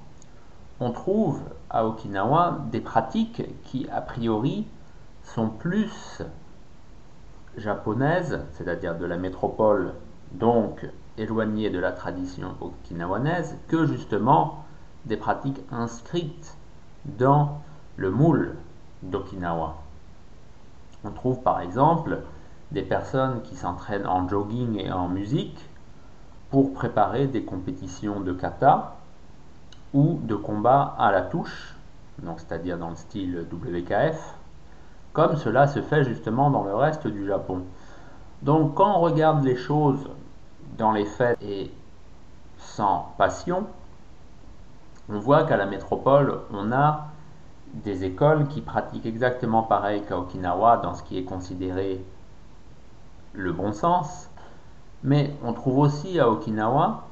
on 0.78 0.92
trouve 0.92 1.40
à 1.70 1.86
Okinawa 1.86 2.58
des 2.70 2.80
pratiques 2.80 3.42
qui, 3.64 3.88
a 3.90 4.00
priori, 4.00 4.66
sont 5.24 5.48
plus 5.48 6.22
japonaises, 7.56 8.40
c'est-à-dire 8.52 8.96
de 8.96 9.06
la 9.06 9.16
métropole, 9.16 9.94
donc 10.32 10.86
éloignée 11.18 11.70
de 11.70 11.78
la 11.78 11.92
tradition 11.92 12.54
okinawanaise, 12.60 13.56
que 13.68 13.86
justement 13.86 14.64
des 15.06 15.16
pratiques 15.16 15.60
inscrites 15.72 16.56
dans 17.18 17.60
le 17.96 18.10
moule 18.10 18.56
d'Okinawa. 19.02 19.76
On 21.04 21.10
trouve 21.10 21.40
par 21.40 21.60
exemple 21.60 22.18
des 22.72 22.82
personnes 22.82 23.42
qui 23.42 23.54
s'entraînent 23.54 24.06
en 24.06 24.28
jogging 24.28 24.78
et 24.78 24.90
en 24.90 25.08
musique 25.08 25.58
pour 26.50 26.72
préparer 26.72 27.26
des 27.26 27.44
compétitions 27.44 28.20
de 28.20 28.32
kata 28.32 28.96
ou 29.94 30.18
de 30.22 30.34
combat 30.34 30.94
à 30.98 31.12
la 31.12 31.22
touche, 31.22 31.74
c'est-à-dire 32.36 32.78
dans 32.78 32.90
le 32.90 32.96
style 32.96 33.46
WKF, 33.52 34.34
comme 35.12 35.36
cela 35.36 35.66
se 35.66 35.80
fait 35.80 36.04
justement 36.04 36.50
dans 36.50 36.64
le 36.64 36.74
reste 36.74 37.06
du 37.06 37.26
Japon. 37.26 37.62
Donc 38.42 38.74
quand 38.74 38.98
on 38.98 39.00
regarde 39.00 39.44
les 39.44 39.56
choses 39.56 40.10
dans 40.76 40.92
les 40.92 41.06
faits 41.06 41.38
et 41.40 41.72
sans 42.58 43.12
passion, 43.16 43.66
on 45.08 45.18
voit 45.18 45.44
qu'à 45.44 45.56
la 45.56 45.66
métropole, 45.66 46.40
on 46.52 46.72
a 46.72 47.08
des 47.74 48.04
écoles 48.04 48.48
qui 48.48 48.60
pratiquent 48.60 49.06
exactement 49.06 49.62
pareil 49.62 50.02
qu'à 50.08 50.18
Okinawa 50.18 50.78
dans 50.78 50.94
ce 50.94 51.02
qui 51.02 51.18
est 51.18 51.24
considéré 51.24 52.04
le 53.32 53.52
bon 53.52 53.72
sens, 53.72 54.30
mais 55.02 55.34
on 55.44 55.52
trouve 55.52 55.78
aussi 55.78 56.18
à 56.18 56.28
Okinawa 56.28 57.04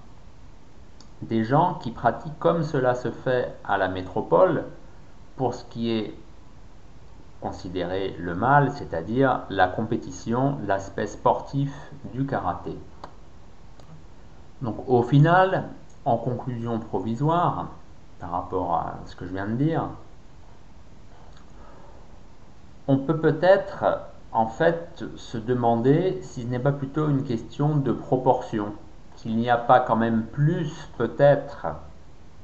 des 1.22 1.44
gens 1.44 1.74
qui 1.74 1.90
pratiquent 1.90 2.38
comme 2.38 2.62
cela 2.62 2.94
se 2.94 3.10
fait 3.10 3.54
à 3.64 3.78
la 3.78 3.88
métropole 3.88 4.64
pour 5.36 5.54
ce 5.54 5.64
qui 5.64 5.90
est 5.90 6.14
considérer 7.40 8.16
le 8.18 8.34
mal, 8.34 8.72
c'est-à-dire 8.72 9.42
la 9.50 9.68
compétition, 9.68 10.56
l'aspect 10.66 11.06
sportif 11.06 11.70
du 12.14 12.24
karaté. 12.24 12.74
Donc 14.62 14.76
au 14.88 15.02
final, 15.02 15.68
en 16.06 16.16
conclusion 16.16 16.78
provisoire, 16.78 17.68
par 18.24 18.40
rapport 18.40 18.74
à 18.74 18.94
ce 19.04 19.14
que 19.16 19.26
je 19.26 19.32
viens 19.32 19.46
de 19.46 19.56
dire, 19.56 19.86
on 22.88 22.96
peut 22.96 23.18
peut-être 23.18 23.84
en 24.32 24.46
fait 24.46 25.04
se 25.16 25.36
demander 25.36 26.20
si 26.22 26.42
ce 26.42 26.46
n'est 26.46 26.58
pas 26.58 26.72
plutôt 26.72 27.10
une 27.10 27.24
question 27.24 27.76
de 27.76 27.92
proportion, 27.92 28.72
qu'il 29.16 29.36
n'y 29.36 29.50
a 29.50 29.58
pas 29.58 29.78
quand 29.78 29.96
même 29.96 30.22
plus 30.22 30.88
peut-être 30.96 31.66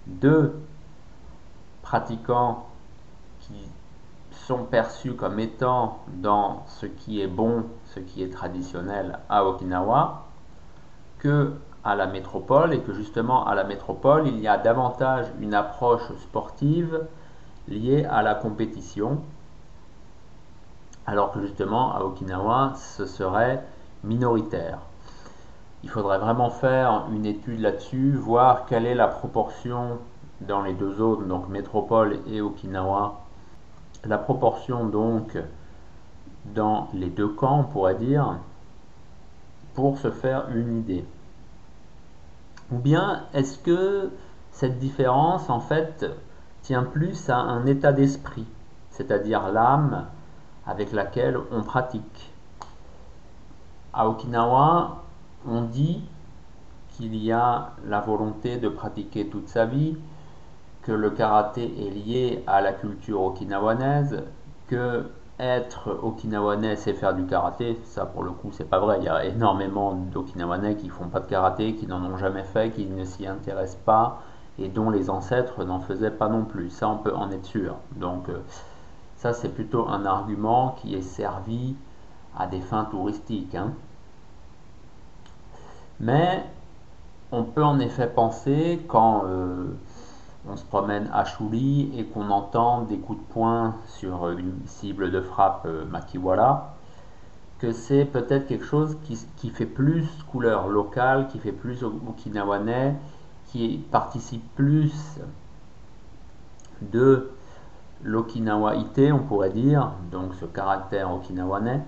de 0.07 0.53
pratiquants 1.81 2.67
sont 4.33 4.65
perçus 4.65 5.15
comme 5.15 5.41
étant 5.41 6.01
dans 6.09 6.65
ce 6.67 6.85
qui 6.85 7.23
est 7.23 7.27
bon, 7.27 7.65
ce 7.87 8.01
qui 8.01 8.23
est 8.23 8.31
traditionnel 8.31 9.19
à 9.31 9.47
Okinawa, 9.47 10.27
que 11.19 11.55
à 11.85 11.95
la 11.95 12.07
métropole 12.07 12.75
et 12.75 12.81
que 12.81 12.93
justement 12.93 13.47
à 13.47 13.55
la 13.55 13.65
métropole 13.65 14.27
il 14.27 14.39
y 14.39 14.49
a 14.49 14.59
davantage 14.59 15.27
une 15.41 15.55
approche 15.55 16.13
sportive 16.23 17.07
liée 17.69 18.05
à 18.05 18.23
la 18.23 18.35
compétition 18.35 19.21
alors 21.07 21.33
que 21.33 21.41
justement 21.41 21.95
à 21.95 22.01
Okinawa 22.01 22.75
ce 22.77 23.07
serait 23.07 23.65
minoritaire. 24.05 24.79
Il 25.83 25.89
faudrait 25.89 26.19
vraiment 26.19 26.51
faire 26.51 27.07
une 27.13 27.25
étude 27.25 27.61
là-dessus, 27.61 28.13
voir 28.13 28.67
quelle 28.67 28.87
est 28.87 28.95
la 28.95 29.09
proportion 29.09 29.99
dans 30.43 30.63
les 30.63 30.75
deux 30.75 30.95
zones, 30.95 31.27
donc 31.27 31.49
métropole 31.49 32.19
et 32.27 32.41
Okinawa, 32.41 33.21
la 34.05 34.19
proportion 34.19 34.87
donc 34.87 35.37
dans 36.55 36.89
les 36.95 37.09
deux 37.09 37.29
camps, 37.29 37.61
on 37.61 37.65
pourrait 37.65 37.95
dire, 37.95 38.37
pour 39.75 39.99
se 39.99 40.11
faire 40.11 40.49
une 40.55 40.79
idée. 40.79 41.05
Ou 42.73 42.79
bien 42.79 43.25
est-ce 43.35 43.59
que 43.59 44.11
cette 44.53 44.79
différence 44.79 45.51
en 45.51 45.61
fait 45.61 46.07
tient 46.63 46.85
plus 46.85 47.31
à 47.31 47.37
un 47.37 47.67
état 47.67 47.93
d'esprit, 47.93 48.47
c'est-à-dire 48.91 49.51
l'âme 49.53 50.07
avec 50.67 50.93
laquelle 50.93 51.39
on 51.51 51.63
pratique? 51.63 52.33
À 53.93 54.09
Okinawa, 54.09 55.03
on 55.49 55.63
dit 55.63 56.03
qu'il 56.91 57.17
y 57.17 57.33
a 57.33 57.73
la 57.87 58.01
volonté 58.01 58.59
de 58.59 58.69
pratiquer 58.69 59.27
toute 59.29 59.49
sa 59.49 59.65
vie, 59.65 59.97
que 60.83 60.93
le 60.93 61.11
karaté 61.11 61.65
est 61.87 61.91
lié 61.91 62.45
à 62.47 62.61
la 62.61 62.73
culture 62.73 63.23
okinawanaise, 63.23 64.23
que 64.69 65.11
être 65.41 65.99
okinawanais 66.03 66.77
c'est 66.77 66.93
faire 66.93 67.15
du 67.15 67.25
karaté, 67.25 67.81
ça 67.85 68.05
pour 68.05 68.23
le 68.23 68.31
coup 68.31 68.51
c'est 68.53 68.69
pas 68.69 68.79
vrai. 68.79 68.99
Il 69.01 69.05
y 69.05 69.09
a 69.09 69.25
énormément 69.25 69.95
d'okinawanais 69.95 70.77
qui 70.77 70.89
font 70.89 71.09
pas 71.09 71.21
de 71.21 71.27
karaté, 71.27 71.75
qui 71.75 71.87
n'en 71.87 72.05
ont 72.05 72.17
jamais 72.17 72.45
fait, 72.45 72.71
qui 72.71 72.87
ne 72.87 73.05
s'y 73.05 73.27
intéressent 73.27 73.81
pas 73.85 74.23
et 74.59 74.69
dont 74.69 74.91
les 74.91 75.09
ancêtres 75.09 75.65
n'en 75.65 75.81
faisaient 75.81 76.11
pas 76.11 76.29
non 76.29 76.45
plus. 76.45 76.71
Ça 76.71 76.89
on 76.89 76.99
peut 76.99 77.15
en 77.15 77.31
être 77.31 77.47
sûr. 77.47 77.77
Donc 77.97 78.29
euh, 78.29 78.41
ça 79.17 79.33
c'est 79.33 79.49
plutôt 79.49 79.89
un 79.89 80.05
argument 80.05 80.77
qui 80.81 80.95
est 80.95 81.03
servi 81.03 81.75
à 82.39 82.47
des 82.47 82.61
fins 82.61 82.85
touristiques. 82.85 83.55
Hein. 83.55 83.73
Mais 85.99 86.45
on 87.33 87.45
peut 87.45 87.65
en 87.65 87.79
effet 87.79 88.09
penser 88.09 88.81
quand 88.89 89.25
euh, 89.27 89.73
on 90.49 90.57
se 90.57 90.65
promène 90.65 91.11
à 91.13 91.25
Chouli 91.25 91.93
et 91.99 92.05
qu'on 92.05 92.31
entend 92.31 92.83
des 92.83 92.99
coups 92.99 93.19
de 93.19 93.33
poing 93.33 93.75
sur 93.87 94.31
une 94.31 94.55
cible 94.67 95.11
de 95.11 95.21
frappe 95.21 95.63
euh, 95.67 95.85
Makiwara, 95.87 96.75
que 97.59 97.73
c'est 97.73 98.07
peut-être 98.07 98.47
quelque 98.47 98.65
chose 98.65 98.97
qui, 99.05 99.51
fait 99.51 99.67
plus 99.67 100.07
couleur 100.31 100.69
locale, 100.69 101.29
qui 101.29 101.39
fait 101.39 101.53
plus 101.53 101.85
okinawanais, 101.85 102.97
qui 103.49 103.85
participe 103.91 104.43
plus 104.55 105.19
de 106.81 107.31
l'okinawaïté, 108.03 109.13
on 109.13 109.19
pourrait 109.19 109.51
dire, 109.51 109.93
donc 110.11 110.35
ce 110.41 110.47
caractère 110.47 111.13
okinawanais, 111.13 111.83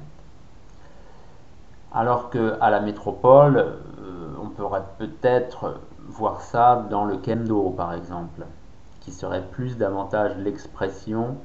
alors 1.94 2.28
qu'à 2.28 2.68
la 2.68 2.80
métropole, 2.80 3.56
euh, 3.56 4.34
on 4.42 4.48
pourrait 4.48 4.84
peut-être 4.98 5.80
voir 6.08 6.40
ça 6.40 6.86
dans 6.90 7.04
le 7.04 7.16
kendo 7.16 7.70
par 7.70 7.94
exemple, 7.94 8.44
qui 9.00 9.12
serait 9.12 9.44
plus 9.50 9.76
davantage 9.76 10.36
l'expression 10.38 11.36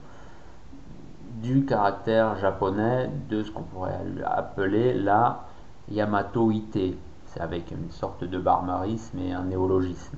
du 1.41 1.65
caractère 1.65 2.37
japonais 2.37 3.09
de 3.29 3.43
ce 3.43 3.51
qu'on 3.51 3.63
pourrait 3.63 3.99
appeler 4.25 4.93
la 4.93 5.45
Yamato-ite. 5.89 6.97
C'est 7.27 7.41
avec 7.41 7.71
une 7.71 7.91
sorte 7.91 8.23
de 8.23 8.39
barbarisme 8.39 9.19
et 9.19 9.33
un 9.33 9.43
néologisme. 9.43 10.17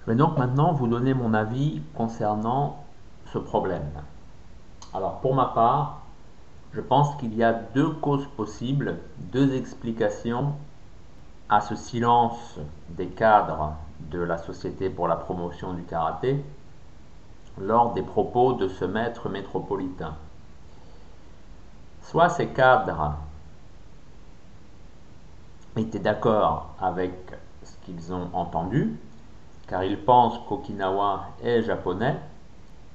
Je 0.00 0.10
vais 0.12 0.16
donc 0.16 0.38
maintenant 0.38 0.72
vous 0.72 0.86
donner 0.86 1.14
mon 1.14 1.34
avis 1.34 1.82
concernant 1.94 2.84
ce 3.32 3.38
problème. 3.38 3.90
Alors 4.94 5.20
pour 5.20 5.34
ma 5.34 5.46
part, 5.46 6.02
je 6.72 6.80
pense 6.80 7.16
qu'il 7.16 7.34
y 7.34 7.42
a 7.42 7.52
deux 7.52 7.90
causes 7.90 8.26
possibles, 8.36 8.98
deux 9.32 9.54
explications 9.54 10.52
à 11.48 11.60
ce 11.60 11.76
silence 11.76 12.58
des 12.88 13.06
cadres 13.06 13.74
de 14.00 14.18
la 14.18 14.38
Société 14.38 14.90
pour 14.90 15.08
la 15.08 15.16
promotion 15.16 15.74
du 15.74 15.82
karaté 15.82 16.44
lors 17.58 17.92
des 17.94 18.02
propos 18.02 18.52
de 18.52 18.68
ce 18.68 18.84
maître 18.84 19.28
métropolitain. 19.28 20.16
Soit 22.02 22.28
ces 22.28 22.48
cadres 22.48 23.14
étaient 25.76 25.98
d'accord 25.98 26.74
avec 26.80 27.12
ce 27.62 27.76
qu'ils 27.84 28.12
ont 28.12 28.28
entendu, 28.32 28.98
car 29.66 29.84
ils 29.84 29.98
pensent 29.98 30.38
qu'Okinawa 30.48 31.26
est 31.42 31.62
japonais, 31.62 32.16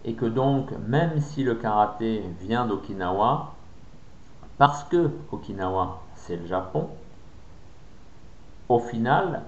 et 0.03 0.13
que 0.13 0.25
donc 0.25 0.71
même 0.87 1.19
si 1.19 1.43
le 1.43 1.55
karaté 1.55 2.23
vient 2.39 2.65
d'Okinawa, 2.65 3.53
parce 4.57 4.83
que 4.85 5.11
Okinawa 5.31 6.01
c'est 6.15 6.37
le 6.37 6.45
Japon, 6.45 6.89
au 8.71 8.79
final, 8.79 9.43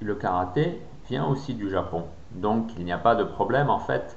le 0.00 0.14
karaté 0.14 0.80
vient 1.08 1.26
aussi 1.26 1.54
du 1.54 1.70
Japon. 1.70 2.04
Donc 2.32 2.70
il 2.78 2.84
n'y 2.84 2.92
a 2.92 2.98
pas 2.98 3.14
de 3.14 3.24
problème 3.24 3.70
en 3.70 3.78
fait 3.78 4.16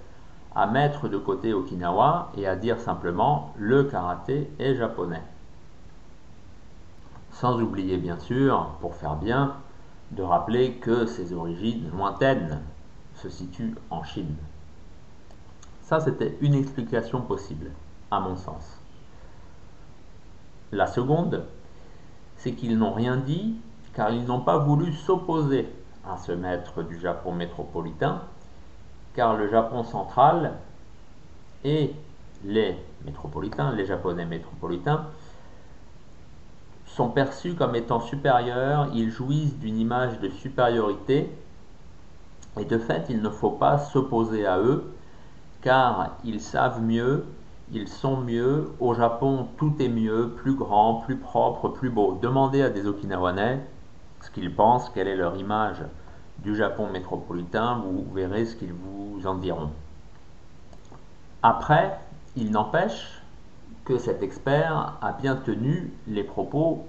à 0.55 0.67
mettre 0.67 1.09
de 1.09 1.17
côté 1.17 1.53
Okinawa 1.53 2.31
et 2.37 2.47
à 2.47 2.55
dire 2.55 2.79
simplement 2.79 3.53
le 3.57 3.83
karaté 3.83 4.49
est 4.57 4.75
japonais. 4.75 5.21
Sans 7.31 7.61
oublier 7.61 7.97
bien 7.97 8.17
sûr, 8.17 8.69
pour 8.79 8.95
faire 8.95 9.15
bien, 9.15 9.55
de 10.11 10.23
rappeler 10.23 10.75
que 10.75 11.05
ses 11.05 11.33
origines 11.33 11.89
lointaines 11.91 12.61
se 13.15 13.29
situent 13.29 13.75
en 13.89 14.03
Chine. 14.03 14.35
Ça, 15.81 15.99
c'était 15.99 16.37
une 16.41 16.53
explication 16.53 17.21
possible, 17.21 17.71
à 18.09 18.19
mon 18.19 18.35
sens. 18.35 18.79
La 20.71 20.87
seconde, 20.87 21.43
c'est 22.37 22.53
qu'ils 22.53 22.77
n'ont 22.77 22.93
rien 22.93 23.17
dit 23.17 23.55
car 23.95 24.11
ils 24.11 24.25
n'ont 24.25 24.41
pas 24.41 24.57
voulu 24.57 24.93
s'opposer 24.93 25.67
à 26.07 26.17
ce 26.17 26.33
maître 26.33 26.83
du 26.83 26.99
Japon 26.99 27.31
métropolitain, 27.31 28.21
car 29.15 29.35
le 29.35 29.49
Japon 29.49 29.83
central 29.83 30.53
et 31.63 31.93
les 32.43 32.75
métropolitains, 33.05 33.73
les 33.73 33.85
Japonais 33.85 34.25
métropolitains, 34.25 35.05
sont 36.85 37.09
perçus 37.09 37.55
comme 37.55 37.75
étant 37.75 38.01
supérieurs, 38.01 38.89
ils 38.93 39.09
jouissent 39.09 39.57
d'une 39.57 39.79
image 39.79 40.19
de 40.19 40.29
supériorité, 40.29 41.31
et 42.59 42.65
de 42.65 42.77
fait, 42.77 43.07
il 43.09 43.21
ne 43.21 43.29
faut 43.29 43.51
pas 43.51 43.79
s'opposer 43.79 44.45
à 44.45 44.59
eux, 44.59 44.93
car 45.61 46.11
ils 46.23 46.39
savent 46.39 46.81
mieux, 46.81 47.25
ils 47.71 47.87
sont 47.87 48.17
mieux, 48.17 48.71
au 48.79 48.93
Japon 48.93 49.47
tout 49.57 49.73
est 49.79 49.89
mieux, 49.89 50.29
plus 50.37 50.53
grand, 50.53 50.95
plus 51.05 51.17
propre, 51.17 51.69
plus 51.69 51.89
beau. 51.89 52.19
Demandez 52.21 52.61
à 52.61 52.69
des 52.69 52.85
Okinawanais 52.85 53.61
ce 54.25 54.31
qu'ils 54.31 54.53
pensent, 54.53 54.89
quelle 54.89 55.07
est 55.07 55.15
leur 55.15 55.35
image 55.37 55.83
du 56.39 56.55
Japon 56.55 56.89
métropolitain, 56.91 57.81
vous 57.83 58.05
verrez 58.13 58.45
ce 58.45 58.55
qu'ils 58.55 58.73
vous 58.73 59.25
en 59.27 59.35
diront. 59.35 59.69
Après, 61.43 61.99
il 62.35 62.49
n'empêche 62.51 63.21
que 63.85 63.99
cet 63.99 64.23
expert 64.23 64.95
a 64.99 65.11
bien 65.13 65.35
tenu 65.35 65.93
les 66.07 66.23
propos 66.23 66.87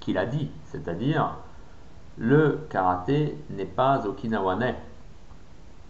qu'il 0.00 0.16
a 0.16 0.24
dit, 0.24 0.50
c'est-à-dire 0.64 1.36
le 2.16 2.66
karaté 2.70 3.36
n'est 3.50 3.66
pas 3.66 4.06
okinawanais. 4.06 4.76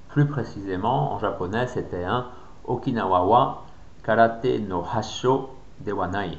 Plus 0.09 0.27
précisément, 0.27 1.13
en 1.13 1.19
japonais, 1.21 1.69
c'était 1.69 2.05
un 2.05 2.27
Okinawa 2.65 3.65
karate 4.03 4.59
no 4.59 4.85
hasho 4.85 5.51
dewanai. 5.81 6.37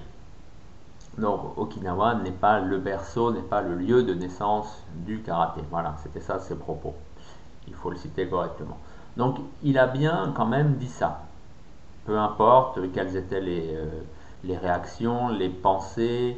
Donc 1.17 1.57
Okinawa 1.57 2.15
n'est 2.15 2.31
pas 2.31 2.59
le 2.59 2.77
berceau, 2.77 3.31
n'est 3.31 3.41
pas 3.41 3.61
le 3.61 3.75
lieu 3.75 4.03
de 4.03 4.13
naissance 4.13 4.83
du 5.05 5.21
karaté. 5.21 5.61
Voilà, 5.69 5.95
c'était 6.03 6.21
ça 6.21 6.39
ses 6.39 6.55
propos. 6.55 6.95
Il 7.67 7.73
faut 7.73 7.89
le 7.89 7.97
citer 7.97 8.27
correctement. 8.27 8.77
Donc 9.17 9.39
il 9.61 9.77
a 9.77 9.87
bien 9.87 10.33
quand 10.35 10.45
même 10.45 10.75
dit 10.75 10.87
ça. 10.87 11.23
Peu 12.05 12.17
importe 12.17 12.79
quelles 12.93 13.15
étaient 13.15 13.41
les, 13.41 13.75
euh, 13.75 14.57
réactions, 14.57 15.29
les 15.29 15.49
pensées, 15.49 16.37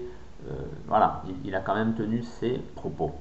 euh, 0.50 0.54
voilà, 0.88 1.22
il, 1.46 1.56
a 1.56 1.62
quand 1.62 1.76
même 1.76 1.94
tenu 1.94 2.24
ses 2.24 2.58
propos. 2.76 3.12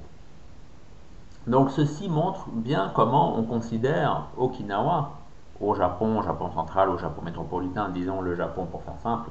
Donc 1.47 1.71
ceci 1.71 2.09
montre 2.09 2.47
bien 2.49 2.91
comment 2.93 3.37
on 3.37 3.43
considère 3.43 4.23
Okinawa 4.37 5.11
au 5.61 5.75
Japon, 5.75 6.19
au 6.19 6.23
Japon 6.23 6.51
central, 6.51 6.89
au 6.89 6.97
Japon 6.97 7.21
métropolitain, 7.21 7.89
disons 7.89 8.21
le 8.21 8.35
Japon 8.35 8.65
pour 8.65 8.81
faire 8.83 8.99
simple, 9.01 9.29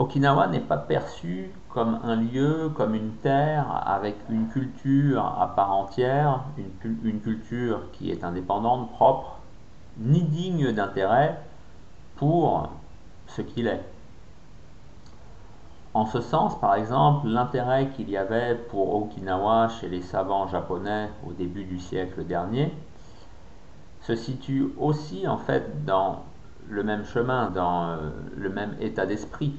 Okinawa 0.00 0.48
n'est 0.48 0.58
pas 0.58 0.76
perçu 0.76 1.50
comme 1.68 2.00
un 2.02 2.16
lieu, 2.16 2.68
comme 2.74 2.96
une 2.96 3.12
terre 3.12 3.82
avec 3.86 4.16
une 4.28 4.48
culture 4.48 5.24
à 5.24 5.54
part 5.54 5.72
entière, 5.72 6.40
une, 6.58 7.20
culture 7.20 7.80
qui 7.92 8.10
est 8.10 8.24
indépendante, 8.24 8.90
propre, 8.90 9.38
ni 9.98 10.22
digne 10.22 10.72
d'intérêt 10.72 11.40
pour 12.16 12.70
ce 13.28 13.42
qu'il 13.42 13.68
est. 13.68 13.82
En 15.94 16.06
ce 16.06 16.20
sens, 16.20 16.58
par 16.58 16.74
exemple, 16.74 17.28
l'intérêt 17.28 17.90
qu'il 17.90 18.10
y 18.10 18.16
avait 18.16 18.56
pour 18.56 18.96
Okinawa 18.96 19.68
chez 19.68 19.88
les 19.88 20.02
savants 20.02 20.48
japonais 20.48 21.08
au 21.24 21.30
début 21.32 21.62
du 21.62 21.78
siècle 21.78 22.24
dernier 22.24 22.74
se 24.02 24.16
situe 24.16 24.66
aussi 24.76 25.28
en 25.28 25.38
fait 25.38 25.84
dans 25.84 26.24
le 26.68 26.82
même 26.82 27.04
chemin, 27.04 27.50
dans 27.50 27.90
euh, 27.90 28.10
le 28.36 28.50
même 28.50 28.74
état 28.80 29.06
d'esprit 29.06 29.54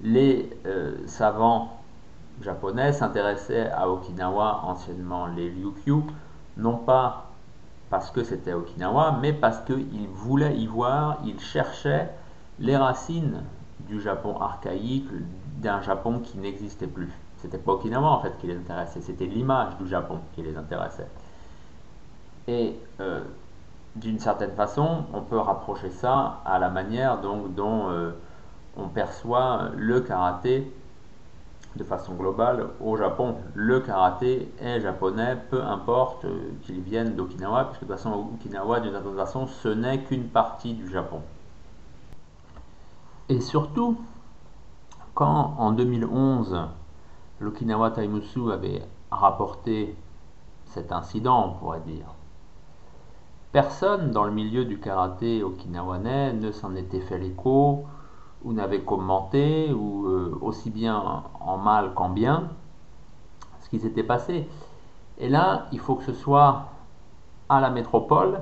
les 0.00 0.50
euh, 0.66 0.96
savants 1.06 1.80
japonais 2.42 2.92
s'intéressaient 2.92 3.70
à 3.70 3.88
Okinawa, 3.88 4.62
anciennement 4.64 5.26
les 5.26 5.48
Ryukyu, 5.50 6.02
non 6.56 6.76
pas 6.76 7.26
parce 7.90 8.10
que 8.10 8.22
c'était 8.22 8.52
Okinawa, 8.52 9.18
mais 9.20 9.32
parce 9.32 9.60
qu'ils 9.62 10.08
voulaient 10.08 10.56
y 10.56 10.66
voir, 10.66 11.18
ils 11.24 11.40
cherchaient 11.40 12.10
les 12.58 12.76
racines 12.76 13.42
du 13.80 14.00
Japon 14.00 14.36
archaïque, 14.40 15.08
d'un 15.58 15.80
Japon 15.82 16.20
qui 16.20 16.38
n'existait 16.38 16.86
plus. 16.86 17.12
C'était 17.38 17.58
pas 17.58 17.72
Okinawa 17.72 18.08
en 18.08 18.20
fait 18.20 18.36
qui 18.38 18.46
les 18.46 18.56
intéressait, 18.56 19.00
c'était 19.00 19.26
l'image 19.26 19.76
du 19.78 19.88
Japon 19.88 20.18
qui 20.34 20.42
les 20.42 20.56
intéressait. 20.56 21.08
Et 22.46 22.78
euh, 23.00 23.22
d'une 23.96 24.18
certaine 24.18 24.52
façon, 24.52 25.04
on 25.12 25.20
peut 25.20 25.38
rapprocher 25.38 25.90
ça 25.90 26.40
à 26.44 26.58
la 26.58 26.68
manière 26.68 27.20
donc, 27.20 27.54
dont 27.54 27.90
euh, 27.90 28.12
on 28.78 28.88
perçoit 28.88 29.70
le 29.76 30.00
karaté 30.00 30.72
de 31.76 31.84
façon 31.84 32.14
globale 32.14 32.68
au 32.80 32.96
Japon. 32.96 33.36
Le 33.54 33.80
karaté 33.80 34.50
est 34.60 34.80
japonais, 34.80 35.36
peu 35.50 35.62
importe 35.62 36.26
qu'il 36.62 36.80
vienne 36.80 37.14
d'Okinawa, 37.14 37.64
puisque 37.64 37.82
de 37.82 37.86
toute 37.88 37.96
façon, 37.96 38.28
Okinawa, 38.34 38.80
d'une 38.80 38.92
certaine 38.92 39.16
façon, 39.16 39.46
ce 39.46 39.68
n'est 39.68 40.02
qu'une 40.02 40.28
partie 40.28 40.74
du 40.74 40.90
Japon. 40.90 41.20
Et 43.28 43.40
surtout, 43.40 43.98
quand 45.14 45.54
en 45.58 45.72
2011, 45.72 46.58
l'Okinawa 47.40 47.90
Taimusu 47.90 48.50
avait 48.50 48.82
rapporté 49.10 49.94
cet 50.66 50.92
incident, 50.92 51.48
on 51.48 51.58
pourrait 51.58 51.80
dire, 51.80 52.06
personne 53.52 54.10
dans 54.10 54.24
le 54.24 54.32
milieu 54.32 54.64
du 54.64 54.78
karaté 54.78 55.42
okinawanais 55.42 56.34
ne 56.34 56.52
s'en 56.52 56.74
était 56.76 57.00
fait 57.00 57.18
l'écho, 57.18 57.86
ou 58.44 58.52
n'avait 58.52 58.80
commenté, 58.80 59.72
ou 59.72 60.06
euh, 60.06 60.38
aussi 60.40 60.70
bien 60.70 61.24
en 61.40 61.56
mal 61.58 61.94
qu'en 61.94 62.10
bien, 62.10 62.50
ce 63.60 63.68
qui 63.68 63.80
s'était 63.80 64.02
passé. 64.02 64.48
Et 65.18 65.28
là, 65.28 65.66
il 65.72 65.80
faut 65.80 65.96
que 65.96 66.04
ce 66.04 66.12
soit 66.12 66.66
à 67.48 67.60
la 67.60 67.70
métropole, 67.70 68.40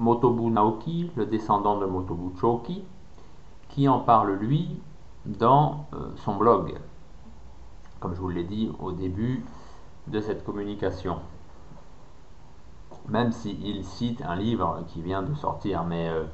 Motobu 0.00 0.50
Naoki, 0.50 1.10
le 1.16 1.26
descendant 1.26 1.78
de 1.78 1.86
Motobu 1.86 2.36
Choki, 2.38 2.84
qui 3.68 3.88
en 3.88 4.00
parle 4.00 4.32
lui 4.32 4.80
dans 5.24 5.86
euh, 5.94 6.10
son 6.16 6.36
blog, 6.36 6.74
comme 8.00 8.14
je 8.14 8.20
vous 8.20 8.30
l'ai 8.30 8.44
dit 8.44 8.72
au 8.80 8.92
début 8.92 9.44
de 10.06 10.20
cette 10.20 10.44
communication. 10.44 11.18
Même 13.08 13.32
s'il 13.32 13.84
cite 13.84 14.22
un 14.22 14.36
livre 14.36 14.84
qui 14.88 15.02
vient 15.02 15.22
de 15.22 15.34
sortir, 15.34 15.84
mais, 15.84 16.08
euh, 16.08 16.24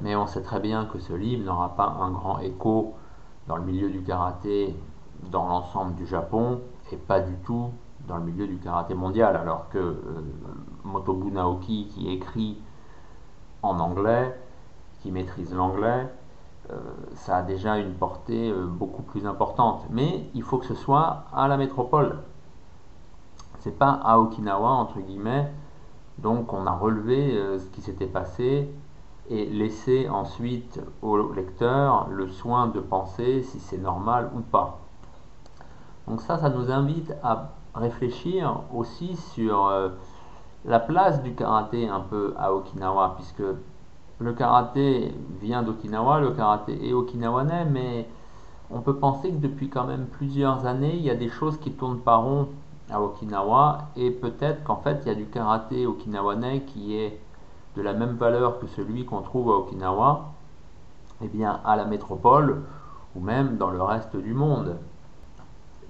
mais 0.00 0.16
on 0.16 0.26
sait 0.26 0.42
très 0.42 0.60
bien 0.60 0.86
que 0.86 0.98
ce 0.98 1.12
livre 1.12 1.44
n'aura 1.44 1.76
pas 1.76 1.96
un 2.00 2.10
grand 2.10 2.40
écho 2.40 2.94
dans 3.46 3.56
le 3.56 3.64
milieu 3.64 3.90
du 3.90 4.02
karaté 4.02 4.74
dans 5.30 5.46
l'ensemble 5.46 5.94
du 5.94 6.06
Japon 6.06 6.60
et 6.92 6.96
pas 6.96 7.20
du 7.20 7.34
tout 7.44 7.70
dans 8.06 8.18
le 8.18 8.24
milieu 8.24 8.46
du 8.46 8.58
karaté 8.58 8.94
mondial, 8.94 9.36
alors 9.36 9.68
que 9.70 9.78
euh, 9.78 9.94
Motobu 10.84 11.30
Naoki 11.30 11.86
qui 11.86 12.10
écrit 12.10 12.58
en 13.62 13.80
anglais, 13.80 14.38
qui 15.00 15.10
maîtrise 15.10 15.54
l'anglais, 15.54 16.06
euh, 16.70 16.76
ça 17.14 17.38
a 17.38 17.42
déjà 17.42 17.76
une 17.78 17.92
portée 17.92 18.50
euh, 18.50 18.66
beaucoup 18.66 19.02
plus 19.02 19.26
importante. 19.26 19.84
Mais 19.90 20.28
il 20.34 20.42
faut 20.42 20.58
que 20.58 20.66
ce 20.66 20.74
soit 20.74 21.24
à 21.34 21.48
la 21.48 21.56
métropole. 21.56 22.18
C'est 23.60 23.78
pas 23.78 24.00
à 24.04 24.18
Okinawa, 24.18 24.68
entre 24.70 25.00
guillemets. 25.00 25.50
Donc 26.18 26.52
on 26.52 26.66
a 26.66 26.72
relevé 26.72 27.36
euh, 27.36 27.58
ce 27.58 27.66
qui 27.66 27.80
s'était 27.80 28.06
passé 28.06 28.70
et 29.30 29.46
laissé 29.46 30.08
ensuite 30.08 30.80
au 31.02 31.32
lecteur 31.32 32.08
le 32.10 32.28
soin 32.28 32.66
de 32.68 32.80
penser 32.80 33.42
si 33.42 33.58
c'est 33.58 33.78
normal 33.78 34.30
ou 34.36 34.40
pas. 34.40 34.80
Donc 36.06 36.20
ça, 36.20 36.36
ça 36.38 36.50
nous 36.50 36.70
invite 36.70 37.14
à 37.22 37.52
réfléchir 37.74 38.60
aussi 38.74 39.16
sur 39.16 39.72
la 40.64 40.80
place 40.80 41.22
du 41.22 41.34
karaté 41.34 41.88
un 41.88 42.00
peu 42.00 42.34
à 42.38 42.52
Okinawa, 42.52 43.14
puisque 43.16 43.42
le 44.18 44.32
karaté 44.32 45.14
vient 45.40 45.62
d'Okinawa, 45.62 46.20
le 46.20 46.30
karaté 46.30 46.88
est 46.88 46.92
okinawanais, 46.92 47.64
mais 47.64 48.08
on 48.70 48.80
peut 48.80 48.96
penser 48.96 49.30
que 49.30 49.36
depuis 49.36 49.68
quand 49.68 49.84
même 49.84 50.06
plusieurs 50.06 50.66
années, 50.66 50.94
il 50.94 51.02
y 51.02 51.10
a 51.10 51.14
des 51.14 51.28
choses 51.28 51.58
qui 51.58 51.72
tournent 51.72 52.00
pas 52.00 52.16
rond 52.16 52.48
à 52.90 53.00
Okinawa, 53.00 53.88
et 53.96 54.10
peut-être 54.10 54.62
qu'en 54.64 54.76
fait, 54.76 55.00
il 55.04 55.08
y 55.08 55.10
a 55.10 55.14
du 55.14 55.26
karaté 55.26 55.86
okinawanais 55.86 56.60
qui 56.62 56.96
est 56.96 57.18
de 57.76 57.82
la 57.82 57.92
même 57.92 58.16
valeur 58.16 58.58
que 58.58 58.66
celui 58.66 59.04
qu'on 59.04 59.22
trouve 59.22 59.50
à 59.50 59.54
Okinawa, 59.54 60.32
eh 61.22 61.28
bien, 61.28 61.60
à 61.64 61.76
la 61.76 61.84
métropole, 61.84 62.62
ou 63.14 63.20
même 63.20 63.56
dans 63.56 63.70
le 63.70 63.82
reste 63.82 64.16
du 64.16 64.34
monde. 64.34 64.76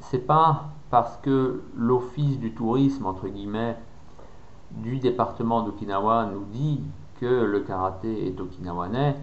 C'est 0.01 0.27
pas 0.27 0.65
parce 0.91 1.17
que 1.19 1.63
l'office 1.77 2.39
du 2.39 2.53
tourisme, 2.53 3.07
entre 3.07 3.29
guillemets, 3.29 3.77
du 4.71 4.99
département 4.99 5.63
d'Okinawa 5.63 6.27
nous 6.27 6.45
dit 6.45 6.81
que 7.21 7.45
le 7.45 7.61
karaté 7.61 8.27
est 8.27 8.41
okinawanais, 8.41 9.17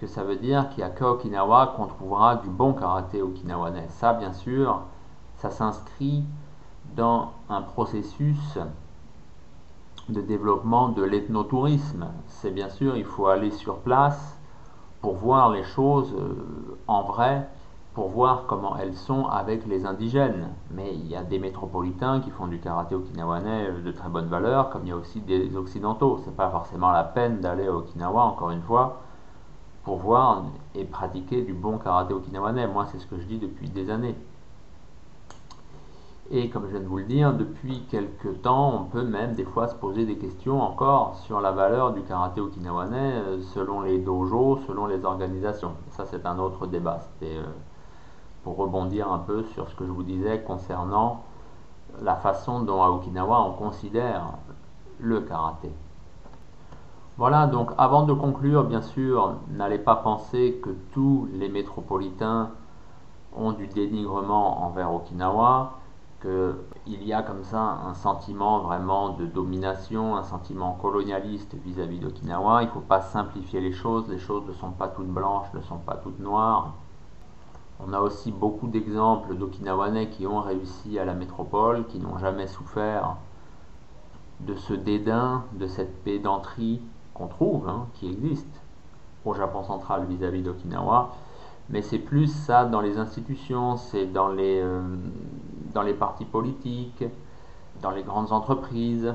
que 0.00 0.06
ça 0.06 0.22
veut 0.22 0.36
dire 0.36 0.68
qu'il 0.68 0.78
n'y 0.78 0.90
a 0.90 0.90
qu'à 0.90 1.10
Okinawa 1.10 1.74
qu'on 1.76 1.86
trouvera 1.86 2.36
du 2.36 2.48
bon 2.48 2.72
karaté 2.72 3.22
okinawanais. 3.22 3.86
Ça, 3.88 4.12
bien 4.12 4.32
sûr, 4.32 4.82
ça 5.36 5.50
s'inscrit 5.50 6.24
dans 6.96 7.32
un 7.48 7.62
processus 7.62 8.58
de 10.08 10.20
développement 10.20 10.88
de 10.88 11.02
l'ethnotourisme. 11.02 12.06
C'est 12.26 12.50
bien 12.50 12.68
sûr, 12.68 12.96
il 12.96 13.04
faut 13.04 13.26
aller 13.26 13.50
sur 13.50 13.78
place 13.78 14.38
pour 15.00 15.14
voir 15.14 15.50
les 15.50 15.64
choses 15.64 16.14
euh, 16.18 16.78
en 16.86 17.02
vrai 17.02 17.48
pour 17.94 18.08
voir 18.08 18.46
comment 18.46 18.76
elles 18.76 18.94
sont 18.94 19.26
avec 19.26 19.66
les 19.66 19.84
indigènes. 19.84 20.48
Mais 20.70 20.94
il 20.94 21.06
y 21.06 21.16
a 21.16 21.22
des 21.22 21.38
métropolitains 21.38 22.20
qui 22.20 22.30
font 22.30 22.46
du 22.46 22.58
karaté 22.58 22.94
okinawanais 22.94 23.70
de 23.84 23.92
très 23.92 24.08
bonne 24.08 24.28
valeur, 24.28 24.70
comme 24.70 24.82
il 24.84 24.88
y 24.88 24.92
a 24.92 24.96
aussi 24.96 25.20
des 25.20 25.56
occidentaux. 25.56 26.20
C'est 26.24 26.34
pas 26.34 26.50
forcément 26.50 26.90
la 26.90 27.04
peine 27.04 27.40
d'aller 27.40 27.66
à 27.66 27.72
Okinawa, 27.72 28.22
encore 28.22 28.50
une 28.50 28.62
fois, 28.62 29.02
pour 29.84 29.98
voir 29.98 30.44
et 30.74 30.84
pratiquer 30.84 31.42
du 31.42 31.52
bon 31.52 31.78
karaté 31.78 32.14
okinawanais. 32.14 32.66
Moi, 32.66 32.86
c'est 32.90 32.98
ce 32.98 33.06
que 33.06 33.18
je 33.18 33.26
dis 33.26 33.38
depuis 33.38 33.68
des 33.68 33.90
années. 33.90 34.16
Et 36.30 36.48
comme 36.48 36.64
je 36.66 36.70
viens 36.70 36.80
de 36.80 36.86
vous 36.86 36.98
le 36.98 37.04
dire, 37.04 37.34
depuis 37.34 37.82
quelques 37.90 38.40
temps, 38.42 38.80
on 38.80 38.84
peut 38.84 39.02
même 39.02 39.34
des 39.34 39.44
fois 39.44 39.68
se 39.68 39.74
poser 39.74 40.06
des 40.06 40.16
questions 40.16 40.62
encore 40.62 41.16
sur 41.16 41.40
la 41.40 41.50
valeur 41.50 41.92
du 41.92 42.02
karaté 42.02 42.40
okinawanais 42.40 42.96
euh, 42.96 43.40
selon 43.54 43.82
les 43.82 43.98
dojos, 43.98 44.60
selon 44.66 44.86
les 44.86 45.04
organisations. 45.04 45.72
Ça, 45.90 46.06
c'est 46.06 46.24
un 46.24 46.38
autre 46.38 46.66
débat. 46.66 47.00
C'était 47.00 47.36
euh, 47.36 47.44
pour 48.44 48.56
rebondir 48.56 49.10
un 49.12 49.18
peu 49.18 49.42
sur 49.54 49.68
ce 49.68 49.74
que 49.74 49.84
je 49.84 49.90
vous 49.90 50.02
disais 50.02 50.40
concernant 50.40 51.22
la 52.00 52.16
façon 52.16 52.60
dont 52.60 52.82
à 52.82 52.88
Okinawa 52.88 53.42
on 53.42 53.52
considère 53.52 54.32
le 54.98 55.20
karaté. 55.20 55.70
Voilà, 57.18 57.46
donc 57.46 57.70
avant 57.76 58.04
de 58.04 58.12
conclure, 58.14 58.64
bien 58.64 58.80
sûr, 58.80 59.34
n'allez 59.50 59.78
pas 59.78 59.96
penser 59.96 60.60
que 60.62 60.70
tous 60.92 61.28
les 61.34 61.48
métropolitains 61.48 62.50
ont 63.36 63.52
du 63.52 63.66
dénigrement 63.66 64.64
envers 64.64 64.92
Okinawa, 64.94 65.78
qu'il 66.22 67.04
y 67.04 67.12
a 67.12 67.22
comme 67.22 67.42
ça 67.42 67.60
un 67.60 67.94
sentiment 67.94 68.60
vraiment 68.60 69.10
de 69.10 69.26
domination, 69.26 70.16
un 70.16 70.22
sentiment 70.22 70.78
colonialiste 70.80 71.54
vis-à-vis 71.64 71.98
d'Okinawa. 71.98 72.62
Il 72.62 72.66
ne 72.66 72.70
faut 72.70 72.80
pas 72.80 73.00
simplifier 73.00 73.60
les 73.60 73.72
choses, 73.72 74.08
les 74.08 74.18
choses 74.18 74.46
ne 74.46 74.52
sont 74.52 74.70
pas 74.70 74.88
toutes 74.88 75.08
blanches, 75.08 75.52
ne 75.52 75.60
sont 75.60 75.78
pas 75.78 75.96
toutes 75.96 76.20
noires. 76.20 76.74
On 77.84 77.92
a 77.92 78.00
aussi 78.00 78.30
beaucoup 78.30 78.68
d'exemples 78.68 79.34
d'Okinawanais 79.34 80.08
qui 80.08 80.26
ont 80.26 80.40
réussi 80.40 80.98
à 80.98 81.04
la 81.04 81.14
métropole, 81.14 81.86
qui 81.86 81.98
n'ont 81.98 82.18
jamais 82.18 82.46
souffert 82.46 83.16
de 84.40 84.54
ce 84.54 84.74
dédain, 84.74 85.44
de 85.54 85.66
cette 85.66 86.02
pédanterie 86.04 86.80
qu'on 87.14 87.26
trouve, 87.26 87.68
hein, 87.68 87.86
qui 87.94 88.08
existe 88.08 88.60
au 89.24 89.34
Japon 89.34 89.64
central 89.64 90.06
vis-à-vis 90.08 90.42
d'Okinawa. 90.42 91.10
Mais 91.70 91.82
c'est 91.82 91.98
plus 91.98 92.26
ça 92.26 92.64
dans 92.64 92.80
les 92.80 92.98
institutions, 92.98 93.76
c'est 93.76 94.06
dans 94.06 94.28
les, 94.28 94.60
euh, 94.60 94.82
dans 95.72 95.82
les 95.82 95.94
partis 95.94 96.24
politiques, 96.24 97.04
dans 97.80 97.90
les 97.90 98.02
grandes 98.02 98.32
entreprises, 98.32 99.14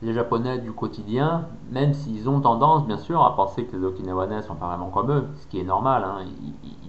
les 0.00 0.12
Japonais 0.12 0.58
du 0.58 0.72
quotidien, 0.72 1.46
même 1.70 1.92
s'ils 1.92 2.28
ont 2.28 2.40
tendance, 2.40 2.86
bien 2.86 2.98
sûr, 2.98 3.22
à 3.24 3.34
penser 3.34 3.64
que 3.64 3.76
les 3.76 3.84
Okinawanais 3.84 4.42
sont 4.42 4.54
pas 4.54 4.68
vraiment 4.68 4.90
comme 4.90 5.10
eux, 5.10 5.28
ce 5.36 5.46
qui 5.48 5.58
est 5.58 5.64
normal, 5.64 6.04
hein. 6.04 6.24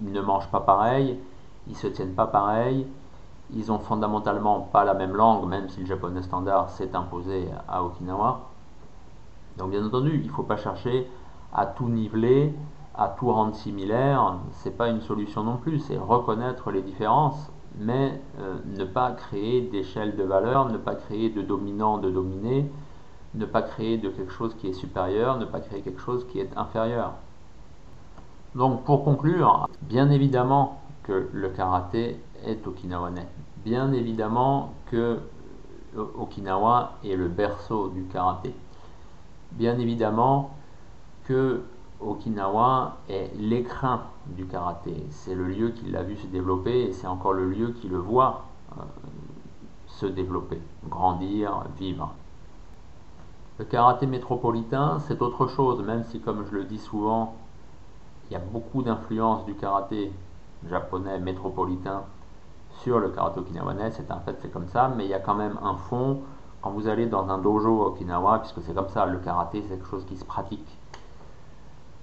ils, 0.00 0.12
ne 0.12 0.20
mangent 0.20 0.50
pas 0.50 0.60
pareil, 0.60 1.18
ils 1.68 1.76
se 1.76 1.88
tiennent 1.88 2.14
pas 2.14 2.26
pareil, 2.26 2.86
ils 3.52 3.72
ont 3.72 3.80
fondamentalement 3.80 4.60
pas 4.60 4.84
la 4.84 4.94
même 4.94 5.16
langue, 5.16 5.48
même 5.48 5.68
si 5.68 5.80
le 5.80 5.86
japonais 5.86 6.22
standard 6.22 6.70
s'est 6.70 6.94
imposé 6.94 7.48
à 7.68 7.82
Okinawa. 7.82 8.42
Donc 9.58 9.70
bien 9.70 9.84
entendu, 9.84 10.20
il 10.22 10.28
ne 10.28 10.32
faut 10.32 10.44
pas 10.44 10.56
chercher 10.56 11.10
à 11.52 11.66
tout 11.66 11.88
niveler, 11.88 12.54
à 12.94 13.08
tout 13.08 13.32
rendre 13.32 13.54
similaire, 13.56 14.36
c'est 14.52 14.76
pas 14.76 14.88
une 14.88 15.00
solution 15.00 15.42
non 15.42 15.56
plus, 15.56 15.80
c'est 15.80 15.98
reconnaître 15.98 16.70
les 16.70 16.82
différences, 16.82 17.50
mais 17.80 18.20
euh, 18.38 18.56
ne 18.76 18.84
pas 18.84 19.10
créer 19.12 19.62
d'échelle 19.62 20.14
de 20.16 20.22
valeur, 20.22 20.70
ne 20.70 20.76
pas 20.76 20.94
créer 20.94 21.30
de 21.30 21.42
dominant, 21.42 21.98
de 21.98 22.10
dominé, 22.10 22.70
ne 23.34 23.46
pas 23.46 23.62
créer 23.62 23.96
de 23.96 24.10
quelque 24.10 24.32
chose 24.32 24.54
qui 24.54 24.68
est 24.68 24.72
supérieur, 24.74 25.38
ne 25.38 25.46
pas 25.46 25.60
créer 25.60 25.80
quelque 25.80 26.00
chose 26.00 26.26
qui 26.30 26.40
est 26.40 26.56
inférieur. 26.56 27.14
Donc 28.54 28.84
pour 28.84 29.04
conclure, 29.04 29.68
bien 29.82 30.10
évidemment 30.10 30.80
que 31.04 31.28
le 31.32 31.48
karaté 31.48 32.20
est 32.44 32.66
okinawanais. 32.66 33.26
Bien 33.64 33.92
évidemment 33.92 34.74
que 34.90 35.18
Okinawa 35.96 36.98
est 37.04 37.16
le 37.16 37.28
berceau 37.28 37.88
du 37.88 38.04
karaté. 38.04 38.54
Bien 39.52 39.78
évidemment 39.78 40.50
que 41.24 41.62
Okinawa 42.00 42.96
est 43.08 43.30
l'écrin 43.36 44.02
du 44.26 44.46
karaté. 44.46 45.06
C'est 45.10 45.34
le 45.34 45.46
lieu 45.46 45.70
qui 45.70 45.90
l'a 45.90 46.02
vu 46.02 46.16
se 46.16 46.26
développer 46.26 46.82
et 46.82 46.92
c'est 46.92 47.06
encore 47.06 47.32
le 47.32 47.48
lieu 47.48 47.72
qui 47.72 47.88
le 47.88 47.98
voit 47.98 48.44
euh, 48.78 48.82
se 49.86 50.06
développer, 50.06 50.60
grandir, 50.88 51.64
vivre. 51.78 52.12
Le 53.58 53.64
karaté 53.64 54.06
métropolitain, 54.06 54.98
c'est 55.00 55.20
autre 55.20 55.46
chose, 55.46 55.82
même 55.82 56.04
si, 56.04 56.20
comme 56.20 56.46
je 56.46 56.54
le 56.54 56.64
dis 56.64 56.78
souvent, 56.78 57.34
il 58.28 58.32
y 58.32 58.36
a 58.36 58.40
beaucoup 58.40 58.82
d'influence 58.82 59.44
du 59.44 59.54
karaté 59.54 60.12
japonais 60.68 61.18
métropolitain 61.18 62.04
sur 62.82 62.98
le 62.98 63.10
karaté 63.10 63.40
okinawanais, 63.40 63.90
c'est 63.90 64.10
un 64.10 64.20
fait, 64.20 64.36
c'est 64.40 64.50
comme 64.50 64.68
ça, 64.68 64.88
mais 64.88 65.04
il 65.04 65.10
y 65.10 65.14
a 65.14 65.18
quand 65.18 65.34
même 65.34 65.58
un 65.62 65.74
fond. 65.74 66.20
Quand 66.62 66.70
vous 66.70 66.88
allez 66.88 67.06
dans 67.06 67.28
un 67.30 67.38
dojo 67.38 67.86
Okinawa, 67.86 68.40
puisque 68.40 68.62
c'est 68.62 68.74
comme 68.74 68.88
ça, 68.88 69.06
le 69.06 69.18
karaté 69.18 69.62
c'est 69.62 69.76
quelque 69.76 69.88
chose 69.88 70.04
qui 70.04 70.16
se 70.16 70.24
pratique, 70.24 70.78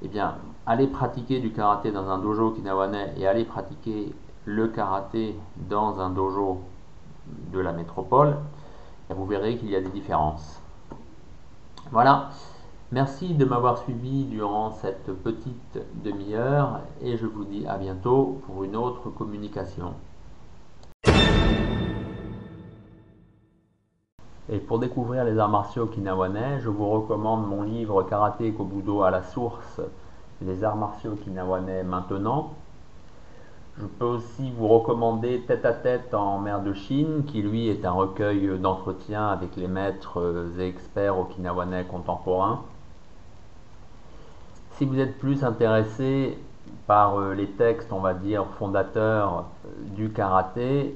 eh 0.03 0.07
bien, 0.07 0.35
allez 0.65 0.87
pratiquer 0.87 1.39
du 1.39 1.51
karaté 1.51 1.91
dans 1.91 2.09
un 2.09 2.19
dojo 2.19 2.47
okinawanais 2.47 3.13
et 3.17 3.27
allez 3.27 3.45
pratiquer 3.45 4.13
le 4.45 4.67
karaté 4.67 5.35
dans 5.69 5.99
un 5.99 6.09
dojo 6.09 6.61
de 7.51 7.59
la 7.59 7.73
métropole, 7.73 8.37
et 9.09 9.13
vous 9.13 9.25
verrez 9.25 9.57
qu'il 9.57 9.69
y 9.69 9.75
a 9.75 9.81
des 9.81 9.89
différences. 9.89 10.61
Voilà, 11.91 12.29
merci 12.91 13.33
de 13.33 13.45
m'avoir 13.45 13.77
suivi 13.79 14.25
durant 14.25 14.71
cette 14.71 15.11
petite 15.23 15.79
demi-heure 16.03 16.81
et 17.01 17.17
je 17.17 17.25
vous 17.25 17.45
dis 17.45 17.65
à 17.65 17.77
bientôt 17.77 18.41
pour 18.45 18.63
une 18.63 18.75
autre 18.75 19.09
communication. 19.09 19.93
Et 24.49 24.59
pour 24.59 24.79
découvrir 24.79 25.25
les 25.25 25.37
arts 25.39 25.49
martiaux 25.49 25.83
okinawanais, 25.83 26.61
je 26.61 26.69
vous 26.69 26.89
recommande 26.89 27.45
mon 27.45 27.63
livre 27.63 28.03
Karaté 28.03 28.51
Kobudo 28.53 29.01
à 29.01 29.11
la 29.11 29.21
source, 29.21 29.81
les 30.41 30.63
arts 30.63 30.77
martiaux 30.77 31.11
okinawanais 31.11 31.83
maintenant. 31.83 32.53
Je 33.77 33.85
peux 33.85 34.05
aussi 34.05 34.49
vous 34.57 34.69
recommander 34.69 35.41
Tête 35.41 35.65
à 35.65 35.73
tête 35.73 36.13
en 36.13 36.39
mer 36.39 36.61
de 36.61 36.73
Chine, 36.73 37.25
qui 37.27 37.41
lui 37.41 37.67
est 37.67 37.85
un 37.85 37.91
recueil 37.91 38.57
d'entretien 38.57 39.27
avec 39.27 39.57
les 39.57 39.67
maîtres 39.67 40.47
et 40.57 40.67
experts 40.67 41.19
okinawanais 41.19 41.83
contemporains. 41.83 42.61
Si 44.77 44.85
vous 44.85 44.97
êtes 44.97 45.19
plus 45.19 45.43
intéressé 45.43 46.37
par 46.85 47.19
euh, 47.19 47.33
les 47.33 47.47
textes, 47.47 47.91
on 47.91 47.99
va 47.99 48.13
dire, 48.13 48.45
fondateurs 48.57 49.45
du 49.95 50.09
karaté, 50.09 50.95